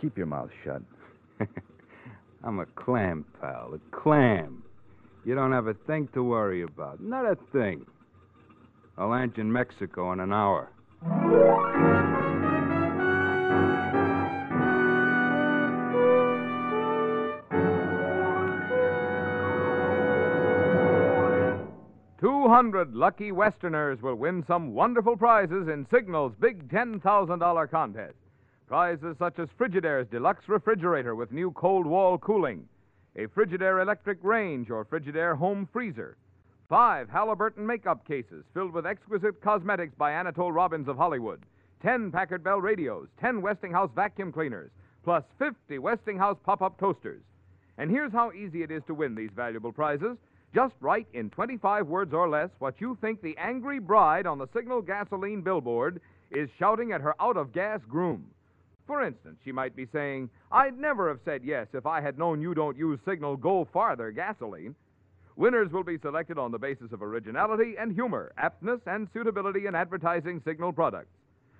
Keep 0.00 0.16
your 0.16 0.26
mouth 0.26 0.50
shut. 0.64 0.82
I'm 2.44 2.58
a 2.60 2.66
clam, 2.66 3.24
pal. 3.40 3.74
A 3.74 3.96
clam. 3.96 4.62
You 5.24 5.34
don't 5.34 5.52
have 5.52 5.66
a 5.66 5.74
thing 5.74 6.08
to 6.14 6.22
worry 6.22 6.62
about. 6.62 7.00
Not 7.00 7.24
a 7.24 7.36
thing. 7.52 7.84
I'll 8.96 9.08
land 9.08 9.32
you 9.36 9.42
in 9.42 9.52
Mexico 9.52 10.12
in 10.12 10.20
an 10.20 10.32
hour. 10.32 10.70
Hundred 22.58 22.92
lucky 22.92 23.30
Westerners 23.30 24.02
will 24.02 24.16
win 24.16 24.44
some 24.48 24.74
wonderful 24.74 25.16
prizes 25.16 25.68
in 25.68 25.86
Signal's 25.92 26.32
big 26.40 26.68
$10,000 26.68 27.70
contest. 27.70 28.16
Prizes 28.66 29.16
such 29.16 29.38
as 29.38 29.48
Frigidaire's 29.56 30.08
deluxe 30.08 30.48
refrigerator 30.48 31.14
with 31.14 31.30
new 31.30 31.52
cold 31.52 31.86
wall 31.86 32.18
cooling, 32.18 32.66
a 33.14 33.28
Frigidaire 33.28 33.80
electric 33.80 34.18
range 34.24 34.70
or 34.70 34.84
Frigidaire 34.84 35.38
home 35.38 35.68
freezer, 35.72 36.16
five 36.68 37.08
Halliburton 37.08 37.64
makeup 37.64 38.04
cases 38.04 38.44
filled 38.52 38.72
with 38.72 38.86
exquisite 38.86 39.40
cosmetics 39.40 39.94
by 39.96 40.10
Anatole 40.10 40.50
Robbins 40.50 40.88
of 40.88 40.96
Hollywood, 40.96 41.46
ten 41.80 42.10
Packard 42.10 42.42
Bell 42.42 42.60
radios, 42.60 43.06
ten 43.20 43.40
Westinghouse 43.40 43.90
vacuum 43.94 44.32
cleaners, 44.32 44.72
plus 45.04 45.22
50 45.38 45.78
Westinghouse 45.78 46.38
pop 46.44 46.60
up 46.60 46.76
toasters. 46.76 47.22
And 47.76 47.88
here's 47.88 48.10
how 48.10 48.32
easy 48.32 48.64
it 48.64 48.72
is 48.72 48.82
to 48.88 48.94
win 48.94 49.14
these 49.14 49.30
valuable 49.36 49.70
prizes. 49.70 50.16
Just 50.54 50.74
write 50.80 51.06
in 51.12 51.28
25 51.30 51.86
words 51.86 52.14
or 52.14 52.28
less 52.28 52.48
what 52.58 52.80
you 52.80 52.96
think 53.00 53.20
the 53.20 53.36
angry 53.36 53.78
bride 53.78 54.26
on 54.26 54.38
the 54.38 54.48
Signal 54.54 54.80
gasoline 54.80 55.42
billboard 55.42 56.00
is 56.30 56.48
shouting 56.58 56.92
at 56.92 57.02
her 57.02 57.14
out 57.20 57.36
of 57.36 57.52
gas 57.52 57.80
groom. 57.88 58.24
For 58.86 59.04
instance, 59.04 59.36
she 59.44 59.52
might 59.52 59.76
be 59.76 59.86
saying, 59.92 60.30
I'd 60.50 60.78
never 60.78 61.08
have 61.08 61.20
said 61.24 61.42
yes 61.44 61.66
if 61.74 61.84
I 61.84 62.00
had 62.00 62.18
known 62.18 62.40
you 62.40 62.54
don't 62.54 62.78
use 62.78 62.98
Signal 63.06 63.36
Go 63.36 63.68
Farther 63.70 64.10
gasoline. 64.10 64.74
Winners 65.36 65.70
will 65.70 65.84
be 65.84 65.98
selected 65.98 66.38
on 66.38 66.50
the 66.50 66.58
basis 66.58 66.92
of 66.92 67.02
originality 67.02 67.74
and 67.78 67.92
humor, 67.92 68.32
aptness 68.38 68.80
and 68.86 69.06
suitability 69.12 69.66
in 69.66 69.74
advertising 69.74 70.40
Signal 70.44 70.72
products. 70.72 71.12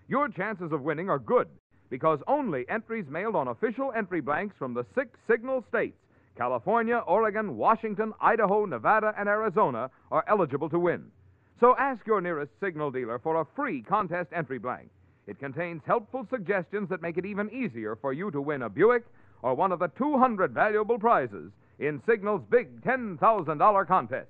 Your 0.08 0.28
chances 0.28 0.72
of 0.72 0.80
winning 0.80 1.10
are 1.10 1.18
good 1.18 1.48
because 1.90 2.20
only 2.26 2.66
entries 2.70 3.04
mailed 3.10 3.36
on 3.36 3.48
official 3.48 3.92
entry 3.94 4.22
blanks 4.22 4.56
from 4.58 4.72
the 4.72 4.86
six 4.94 5.10
Signal 5.28 5.62
states 5.68 5.98
California, 6.38 7.02
Oregon, 7.08 7.56
Washington, 7.56 8.14
Idaho, 8.20 8.64
Nevada, 8.64 9.12
and 9.18 9.28
Arizona 9.28 9.90
are 10.12 10.24
eligible 10.28 10.70
to 10.70 10.78
win. 10.78 11.10
So 11.58 11.74
ask 11.76 12.06
your 12.06 12.20
nearest 12.20 12.52
signal 12.60 12.92
dealer 12.92 13.18
for 13.18 13.40
a 13.40 13.46
free 13.56 13.82
contest 13.82 14.30
entry 14.32 14.58
blank. 14.58 14.88
It 15.26 15.40
contains 15.40 15.82
helpful 15.84 16.26
suggestions 16.30 16.88
that 16.90 17.02
make 17.02 17.18
it 17.18 17.26
even 17.26 17.50
easier 17.50 17.96
for 17.96 18.12
you 18.12 18.30
to 18.30 18.40
win 18.40 18.62
a 18.62 18.68
Buick 18.68 19.04
or 19.42 19.54
one 19.54 19.72
of 19.72 19.80
the 19.80 19.88
200 19.98 20.52
valuable 20.52 20.98
prizes 20.98 21.50
in 21.80 22.00
Signal's 22.08 22.42
big 22.48 22.82
$10,000 22.82 23.86
contest. 23.88 24.28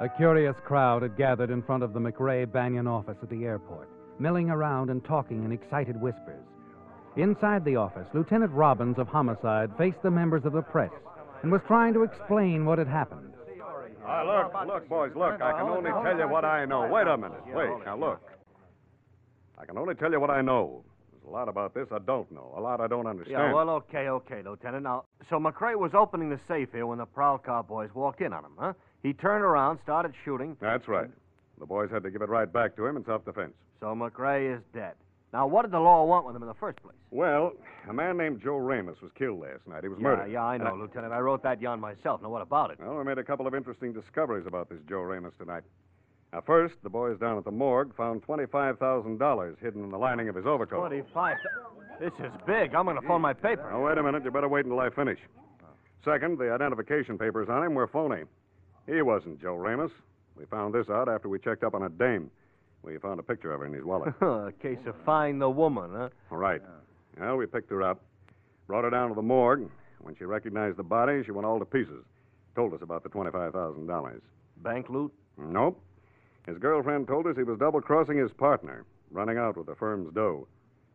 A 0.00 0.08
curious 0.18 0.56
crowd 0.66 1.00
had 1.00 1.16
gathered 1.16 1.50
in 1.50 1.62
front 1.62 1.82
of 1.82 1.94
the 1.94 2.00
McRae 2.00 2.50
Banyan 2.50 2.86
office 2.86 3.16
at 3.22 3.30
the 3.30 3.46
airport, 3.46 3.88
milling 4.18 4.50
around 4.50 4.90
and 4.90 5.04
talking 5.04 5.44
in 5.44 5.52
excited 5.52 6.00
whispers. 6.00 6.44
Inside 7.16 7.64
the 7.64 7.76
office, 7.76 8.08
Lieutenant 8.12 8.52
Robbins 8.52 8.98
of 8.98 9.08
Homicide 9.08 9.70
faced 9.78 10.02
the 10.02 10.10
members 10.10 10.44
of 10.44 10.52
the 10.52 10.62
press 10.62 10.90
and 11.42 11.52
was 11.52 11.60
trying 11.66 11.94
to 11.94 12.02
explain 12.02 12.64
what 12.64 12.78
had 12.78 12.88
happened. 12.88 13.32
Ah, 14.06 14.22
look, 14.22 14.66
look, 14.66 14.88
boys, 14.88 15.12
look. 15.14 15.40
I 15.40 15.52
can 15.52 15.68
only 15.68 15.90
tell 15.90 16.18
you 16.18 16.28
what 16.28 16.44
I 16.44 16.64
know. 16.64 16.86
Wait 16.86 17.06
a 17.06 17.16
minute. 17.16 17.40
Wait, 17.46 17.70
now 17.86 17.96
look. 17.96 18.20
I 19.56 19.64
can 19.64 19.78
only 19.78 19.94
tell 19.94 20.10
you 20.10 20.20
what 20.20 20.30
I 20.30 20.42
know. 20.42 20.84
There's 21.12 21.24
a 21.26 21.30
lot 21.30 21.48
about 21.48 21.72
this 21.72 21.86
I 21.90 22.00
don't 22.00 22.30
know. 22.30 22.52
A 22.56 22.60
lot 22.60 22.80
I 22.80 22.86
don't 22.86 23.06
understand. 23.06 23.38
Yeah, 23.38 23.54
well, 23.54 23.70
okay, 23.70 24.08
okay, 24.08 24.42
Lieutenant. 24.44 24.82
Now, 24.82 25.04
so 25.30 25.36
McRae 25.38 25.78
was 25.78 25.92
opening 25.94 26.28
the 26.28 26.40
safe 26.48 26.68
here 26.72 26.86
when 26.86 26.98
the 26.98 27.06
Prowl 27.06 27.38
Car 27.38 27.62
boys 27.62 27.90
walked 27.94 28.20
in 28.20 28.32
on 28.32 28.44
him, 28.44 28.52
huh? 28.58 28.72
He 29.02 29.12
turned 29.12 29.44
around, 29.44 29.78
started 29.82 30.12
shooting. 30.24 30.56
That's 30.60 30.86
right. 30.88 31.08
The 31.58 31.66
boys 31.66 31.90
had 31.90 32.02
to 32.02 32.10
give 32.10 32.20
it 32.22 32.28
right 32.28 32.52
back 32.52 32.74
to 32.76 32.86
him 32.86 32.96
in 32.96 33.04
self 33.04 33.24
defense. 33.24 33.52
So 33.84 33.94
McRae 33.94 34.56
is 34.56 34.62
dead. 34.72 34.94
Now, 35.34 35.46
what 35.46 35.62
did 35.62 35.72
the 35.72 35.78
law 35.78 36.06
want 36.06 36.24
with 36.24 36.34
him 36.34 36.40
in 36.40 36.48
the 36.48 36.54
first 36.54 36.82
place? 36.82 36.96
Well, 37.10 37.52
a 37.86 37.92
man 37.92 38.16
named 38.16 38.40
Joe 38.42 38.56
Ramos 38.56 38.96
was 39.02 39.10
killed 39.14 39.40
last 39.40 39.66
night. 39.66 39.82
He 39.82 39.90
was 39.90 39.98
yeah, 39.98 40.04
murdered. 40.04 40.32
yeah, 40.32 40.42
I 40.42 40.56
know, 40.56 40.68
uh, 40.68 40.76
Lieutenant. 40.76 41.12
I 41.12 41.18
wrote 41.18 41.42
that 41.42 41.60
yarn 41.60 41.80
myself. 41.80 42.22
Now, 42.22 42.30
what 42.30 42.40
about 42.40 42.70
it? 42.70 42.78
Well, 42.80 42.96
we 42.96 43.04
made 43.04 43.18
a 43.18 43.22
couple 43.22 43.46
of 43.46 43.54
interesting 43.54 43.92
discoveries 43.92 44.46
about 44.46 44.70
this 44.70 44.78
Joe 44.88 45.02
Ramos 45.02 45.34
tonight. 45.38 45.64
Now, 46.32 46.40
first, 46.46 46.76
the 46.82 46.88
boys 46.88 47.18
down 47.18 47.36
at 47.36 47.44
the 47.44 47.50
morgue 47.50 47.94
found 47.94 48.22
$25,000 48.22 49.60
hidden 49.60 49.84
in 49.84 49.90
the 49.90 49.98
lining 49.98 50.30
of 50.30 50.34
his 50.34 50.46
overcoat. 50.46 50.78
25. 50.78 51.36
This 52.00 52.12
is 52.20 52.32
big. 52.46 52.74
I'm 52.74 52.86
going 52.86 52.98
to 52.98 53.06
phone 53.06 53.20
my 53.20 53.34
paper. 53.34 53.68
Now, 53.70 53.84
wait 53.84 53.98
a 53.98 54.02
minute. 54.02 54.24
You 54.24 54.30
better 54.30 54.48
wait 54.48 54.64
until 54.64 54.80
I 54.80 54.88
finish. 54.88 55.18
Second, 56.06 56.38
the 56.38 56.50
identification 56.50 57.18
papers 57.18 57.48
on 57.50 57.62
him 57.62 57.74
were 57.74 57.86
phony. 57.86 58.22
He 58.86 59.02
wasn't 59.02 59.42
Joe 59.42 59.56
Ramos. 59.56 59.90
We 60.38 60.46
found 60.46 60.72
this 60.72 60.88
out 60.88 61.10
after 61.10 61.28
we 61.28 61.38
checked 61.38 61.64
up 61.64 61.74
on 61.74 61.82
a 61.82 61.90
dame. 61.90 62.30
We 62.84 62.98
found 62.98 63.18
a 63.18 63.22
picture 63.22 63.52
of 63.52 63.60
her 63.60 63.66
in 63.66 63.72
his 63.72 63.84
wallet. 63.84 64.14
a 64.20 64.52
case 64.60 64.78
of 64.86 64.94
find 65.04 65.40
the 65.40 65.48
woman, 65.48 65.90
huh? 65.94 66.08
All 66.30 66.38
right. 66.38 66.60
Well, 67.18 67.36
we 67.36 67.46
picked 67.46 67.70
her 67.70 67.82
up, 67.82 68.02
brought 68.66 68.84
her 68.84 68.90
down 68.90 69.08
to 69.08 69.14
the 69.14 69.22
morgue. 69.22 69.70
When 70.00 70.14
she 70.16 70.24
recognized 70.24 70.76
the 70.76 70.82
body, 70.82 71.22
she 71.24 71.30
went 71.30 71.46
all 71.46 71.58
to 71.58 71.64
pieces. 71.64 72.04
Told 72.54 72.74
us 72.74 72.80
about 72.82 73.02
the 73.02 73.08
$25,000. 73.08 74.20
Bank 74.58 74.90
loot? 74.90 75.12
Nope. 75.38 75.80
His 76.46 76.58
girlfriend 76.58 77.08
told 77.08 77.26
us 77.26 77.36
he 77.36 77.42
was 77.42 77.58
double 77.58 77.80
crossing 77.80 78.18
his 78.18 78.30
partner, 78.32 78.84
running 79.10 79.38
out 79.38 79.56
with 79.56 79.66
the 79.66 79.74
firm's 79.74 80.12
dough. 80.14 80.46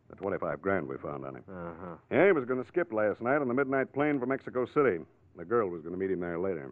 The 0.09 0.15
25 0.15 0.61
grand 0.61 0.87
we 0.87 0.97
found 0.97 1.25
on 1.25 1.35
him. 1.35 1.43
Uh-huh. 1.49 1.95
Yeah, 2.11 2.27
he 2.27 2.31
was 2.31 2.45
going 2.45 2.61
to 2.61 2.67
skip 2.67 2.93
last 2.93 3.21
night 3.21 3.41
on 3.41 3.47
the 3.47 3.53
midnight 3.53 3.93
plane 3.93 4.19
for 4.19 4.25
Mexico 4.25 4.65
City. 4.65 4.99
The 5.35 5.45
girl 5.45 5.69
was 5.69 5.81
going 5.81 5.93
to 5.93 5.99
meet 5.99 6.11
him 6.11 6.19
there 6.19 6.39
later. 6.39 6.71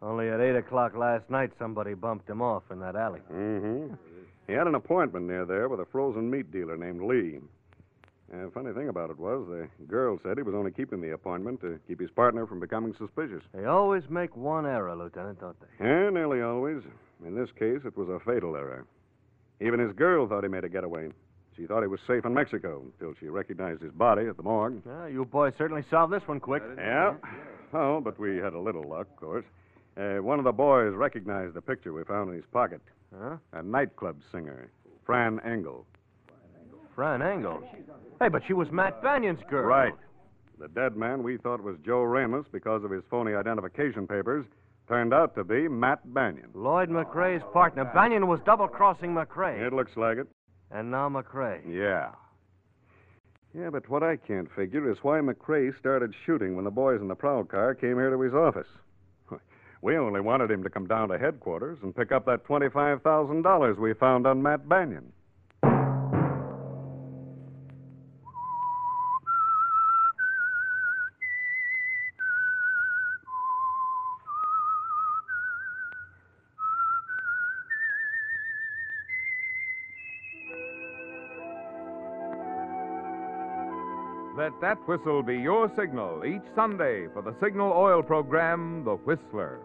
Only 0.00 0.28
at 0.28 0.40
8 0.40 0.56
o'clock 0.56 0.96
last 0.96 1.28
night, 1.28 1.50
somebody 1.58 1.94
bumped 1.94 2.28
him 2.28 2.40
off 2.40 2.62
in 2.70 2.78
that 2.80 2.94
alley. 2.94 3.20
Mm-hmm. 3.32 3.94
He 4.46 4.52
had 4.52 4.66
an 4.66 4.76
appointment 4.76 5.26
near 5.26 5.44
there 5.44 5.68
with 5.68 5.80
a 5.80 5.84
frozen 5.86 6.30
meat 6.30 6.52
dealer 6.52 6.76
named 6.76 7.02
Lee. 7.02 7.38
Uh, 8.32 8.48
funny 8.52 8.72
thing 8.72 8.88
about 8.88 9.10
it 9.10 9.18
was, 9.18 9.46
the 9.48 9.68
girl 9.86 10.18
said 10.22 10.36
he 10.36 10.42
was 10.42 10.54
only 10.54 10.70
keeping 10.70 11.00
the 11.00 11.12
appointment 11.12 11.60
to 11.62 11.80
keep 11.88 11.98
his 12.00 12.10
partner 12.10 12.46
from 12.46 12.60
becoming 12.60 12.94
suspicious. 12.98 13.42
They 13.54 13.64
always 13.64 14.02
make 14.10 14.36
one 14.36 14.66
error, 14.66 14.94
Lieutenant, 14.94 15.40
don't 15.40 15.56
they? 15.60 15.84
Yeah, 15.84 16.10
nearly 16.10 16.42
always. 16.42 16.82
In 17.26 17.34
this 17.34 17.48
case, 17.58 17.80
it 17.84 17.96
was 17.96 18.08
a 18.08 18.20
fatal 18.20 18.54
error. 18.54 18.86
Even 19.60 19.80
his 19.80 19.92
girl 19.94 20.28
thought 20.28 20.44
he 20.44 20.48
made 20.48 20.64
a 20.64 20.68
getaway. 20.68 21.10
She 21.56 21.66
thought 21.66 21.82
he 21.82 21.88
was 21.88 22.00
safe 22.06 22.24
in 22.24 22.32
Mexico 22.34 22.82
until 22.84 23.14
she 23.18 23.28
recognized 23.28 23.82
his 23.82 23.92
body 23.92 24.26
at 24.26 24.36
the 24.36 24.42
morgue. 24.44 24.82
Yeah, 24.86 25.08
you 25.08 25.24
boys 25.24 25.54
certainly 25.58 25.84
solved 25.90 26.12
this 26.12 26.22
one 26.26 26.38
quick. 26.38 26.62
Yeah. 26.76 27.14
Oh, 27.72 28.00
but 28.00 28.18
we 28.18 28.36
had 28.36 28.52
a 28.52 28.60
little 28.60 28.84
luck, 28.84 29.08
of 29.10 29.16
course. 29.16 29.44
Uh, 29.98 30.22
one 30.22 30.38
of 30.38 30.44
the 30.44 30.52
boys 30.52 30.94
recognized 30.94 31.54
the 31.54 31.60
picture 31.60 31.92
we 31.92 32.04
found 32.04 32.30
in 32.30 32.36
his 32.36 32.44
pocket. 32.52 32.80
Huh? 33.18 33.36
A 33.52 33.62
nightclub 33.62 34.20
singer, 34.30 34.70
Fran 35.04 35.40
Engel. 35.40 35.86
Fran 36.94 37.22
Engel. 37.22 37.62
Hey, 38.20 38.28
but 38.28 38.42
she 38.46 38.52
was 38.52 38.70
Matt 38.70 39.02
Banyan's 39.02 39.40
girl. 39.48 39.64
Right. 39.66 39.94
The 40.58 40.68
dead 40.68 40.96
man 40.96 41.22
we 41.22 41.36
thought 41.36 41.62
was 41.62 41.76
Joe 41.84 42.02
Ramos 42.02 42.46
because 42.50 42.84
of 42.84 42.90
his 42.90 43.02
phony 43.10 43.34
identification 43.34 44.06
papers 44.06 44.44
turned 44.88 45.14
out 45.14 45.34
to 45.36 45.44
be 45.44 45.68
Matt 45.68 46.00
Banyan. 46.12 46.50
Lloyd 46.54 46.88
McRae's 46.88 47.44
partner. 47.52 47.84
Banyan 47.84 48.26
was 48.26 48.40
double 48.44 48.66
crossing 48.68 49.10
McRae. 49.10 49.66
It 49.66 49.72
looks 49.72 49.96
like 49.96 50.18
it. 50.18 50.26
And 50.70 50.90
now 50.90 51.08
McRae. 51.08 51.60
Yeah. 51.68 52.10
Yeah, 53.54 53.70
but 53.70 53.88
what 53.88 54.02
I 54.02 54.16
can't 54.16 54.48
figure 54.54 54.90
is 54.90 54.98
why 55.02 55.20
McRae 55.20 55.78
started 55.78 56.12
shooting 56.26 56.56
when 56.56 56.64
the 56.64 56.70
boys 56.70 57.00
in 57.00 57.08
the 57.08 57.14
prowl 57.14 57.44
car 57.44 57.74
came 57.74 57.94
here 57.94 58.10
to 58.10 58.20
his 58.20 58.34
office. 58.34 58.66
We 59.80 59.96
only 59.96 60.20
wanted 60.20 60.50
him 60.50 60.62
to 60.64 60.70
come 60.70 60.86
down 60.86 61.08
to 61.08 61.18
headquarters 61.18 61.78
and 61.82 61.94
pick 61.94 62.10
up 62.10 62.26
that 62.26 62.44
$25,000 62.44 63.78
we 63.78 63.94
found 63.94 64.26
on 64.26 64.42
Matt 64.42 64.68
Banyan. 64.68 65.12
That 84.60 84.78
whistle 84.88 85.22
be 85.22 85.36
your 85.36 85.70
signal 85.76 86.24
each 86.24 86.42
Sunday 86.56 87.06
for 87.12 87.22
the 87.22 87.32
Signal 87.40 87.72
Oil 87.72 88.02
program, 88.02 88.82
The 88.84 88.96
Whistler. 88.96 89.60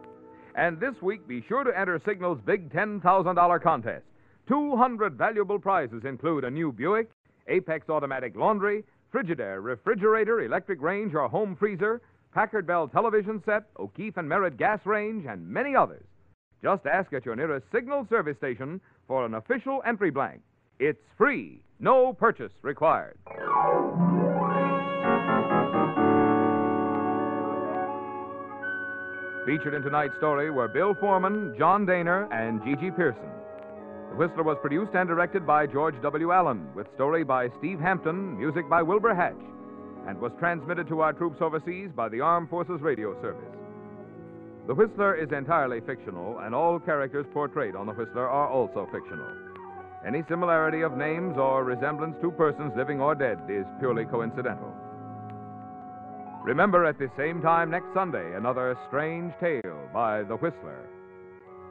And 0.55 0.79
this 0.79 0.93
week, 1.01 1.27
be 1.27 1.43
sure 1.47 1.63
to 1.63 1.75
enter 1.75 1.99
Signal's 2.05 2.39
big 2.45 2.71
$10,000 2.71 3.63
contest. 3.63 4.05
200 4.47 5.17
valuable 5.17 5.57
prizes 5.57 6.03
include 6.05 6.43
a 6.43 6.51
new 6.51 6.71
Buick, 6.71 7.09
Apex 7.47 7.89
automatic 7.89 8.35
laundry, 8.35 8.83
Frigidaire 9.11 9.63
refrigerator, 9.63 10.41
electric 10.41 10.79
range, 10.79 11.15
or 11.15 11.27
home 11.27 11.55
freezer, 11.55 11.99
Packard 12.31 12.67
Bell 12.67 12.87
television 12.87 13.41
set, 13.45 13.63
O'Keefe 13.79 14.17
and 14.17 14.29
Merritt 14.29 14.57
gas 14.57 14.79
range, 14.85 15.25
and 15.27 15.47
many 15.47 15.75
others. 15.75 16.05
Just 16.61 16.85
ask 16.85 17.11
at 17.13 17.25
your 17.25 17.35
nearest 17.35 17.65
Signal 17.71 18.05
service 18.11 18.37
station 18.37 18.79
for 19.07 19.25
an 19.25 19.33
official 19.33 19.81
entry 19.87 20.11
blank. 20.11 20.41
It's 20.77 21.01
free, 21.17 21.63
no 21.79 22.13
purchase 22.13 22.53
required. 22.61 23.17
Featured 29.45 29.73
in 29.73 29.81
tonight's 29.81 30.15
story 30.15 30.49
were 30.49 30.69
Bill 30.69 30.95
Forman, 31.01 31.53
John 31.57 31.85
Dehner, 31.85 32.31
and 32.31 32.61
GeGe 32.61 32.95
Pearson. 32.95 33.29
The 34.09 34.15
Whistler 34.15 34.43
was 34.43 34.57
produced 34.61 34.95
and 34.95 35.09
directed 35.09 35.45
by 35.45 35.67
George 35.67 36.01
W. 36.01 36.31
Allen, 36.31 36.73
with 36.73 36.87
story 36.95 37.25
by 37.25 37.49
Steve 37.59 37.77
Hampton, 37.77 38.37
music 38.37 38.69
by 38.69 38.81
Wilbur 38.81 39.13
Hatch, 39.13 39.35
and 40.07 40.17
was 40.17 40.31
transmitted 40.39 40.87
to 40.87 41.01
our 41.01 41.11
troops 41.11 41.41
overseas 41.41 41.89
by 41.93 42.07
the 42.07 42.21
Armed 42.21 42.49
Forces 42.49 42.79
Radio 42.79 43.19
Service. 43.21 43.43
The 44.65 44.75
Whistler 44.75 45.15
is 45.15 45.33
entirely 45.33 45.81
fictional, 45.81 46.39
and 46.39 46.55
all 46.55 46.79
characters 46.79 47.25
portrayed 47.33 47.75
on 47.75 47.85
The 47.85 47.93
Whistler 47.93 48.29
are 48.29 48.47
also 48.47 48.87
fictional. 48.93 49.27
Any 50.07 50.23
similarity 50.29 50.83
of 50.83 50.95
names 50.95 51.37
or 51.37 51.65
resemblance 51.65 52.15
to 52.21 52.31
persons 52.31 52.71
living 52.77 53.01
or 53.01 53.13
dead 53.13 53.39
is 53.49 53.65
purely 53.79 54.05
coincidental. 54.05 54.73
Remember 56.43 56.83
at 56.83 56.99
the 56.99 57.09
same 57.17 57.41
time 57.41 57.71
next 57.71 57.87
Sunday, 57.93 58.35
another 58.35 58.77
strange 58.89 59.33
tale 59.39 59.89
by 59.93 60.23
The 60.23 60.35
Whistler. 60.35 60.89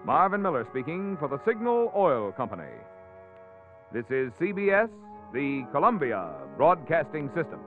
Marvin 0.06 0.40
Miller 0.40 0.66
speaking 0.70 1.18
for 1.20 1.28
the 1.28 1.38
Signal 1.44 1.92
Oil 1.94 2.32
Company. 2.32 2.72
This 3.92 4.06
is 4.08 4.32
CBS, 4.40 4.88
the 5.35 5.66
Columbia 5.72 6.32
Broadcasting 6.56 7.28
System. 7.35 7.61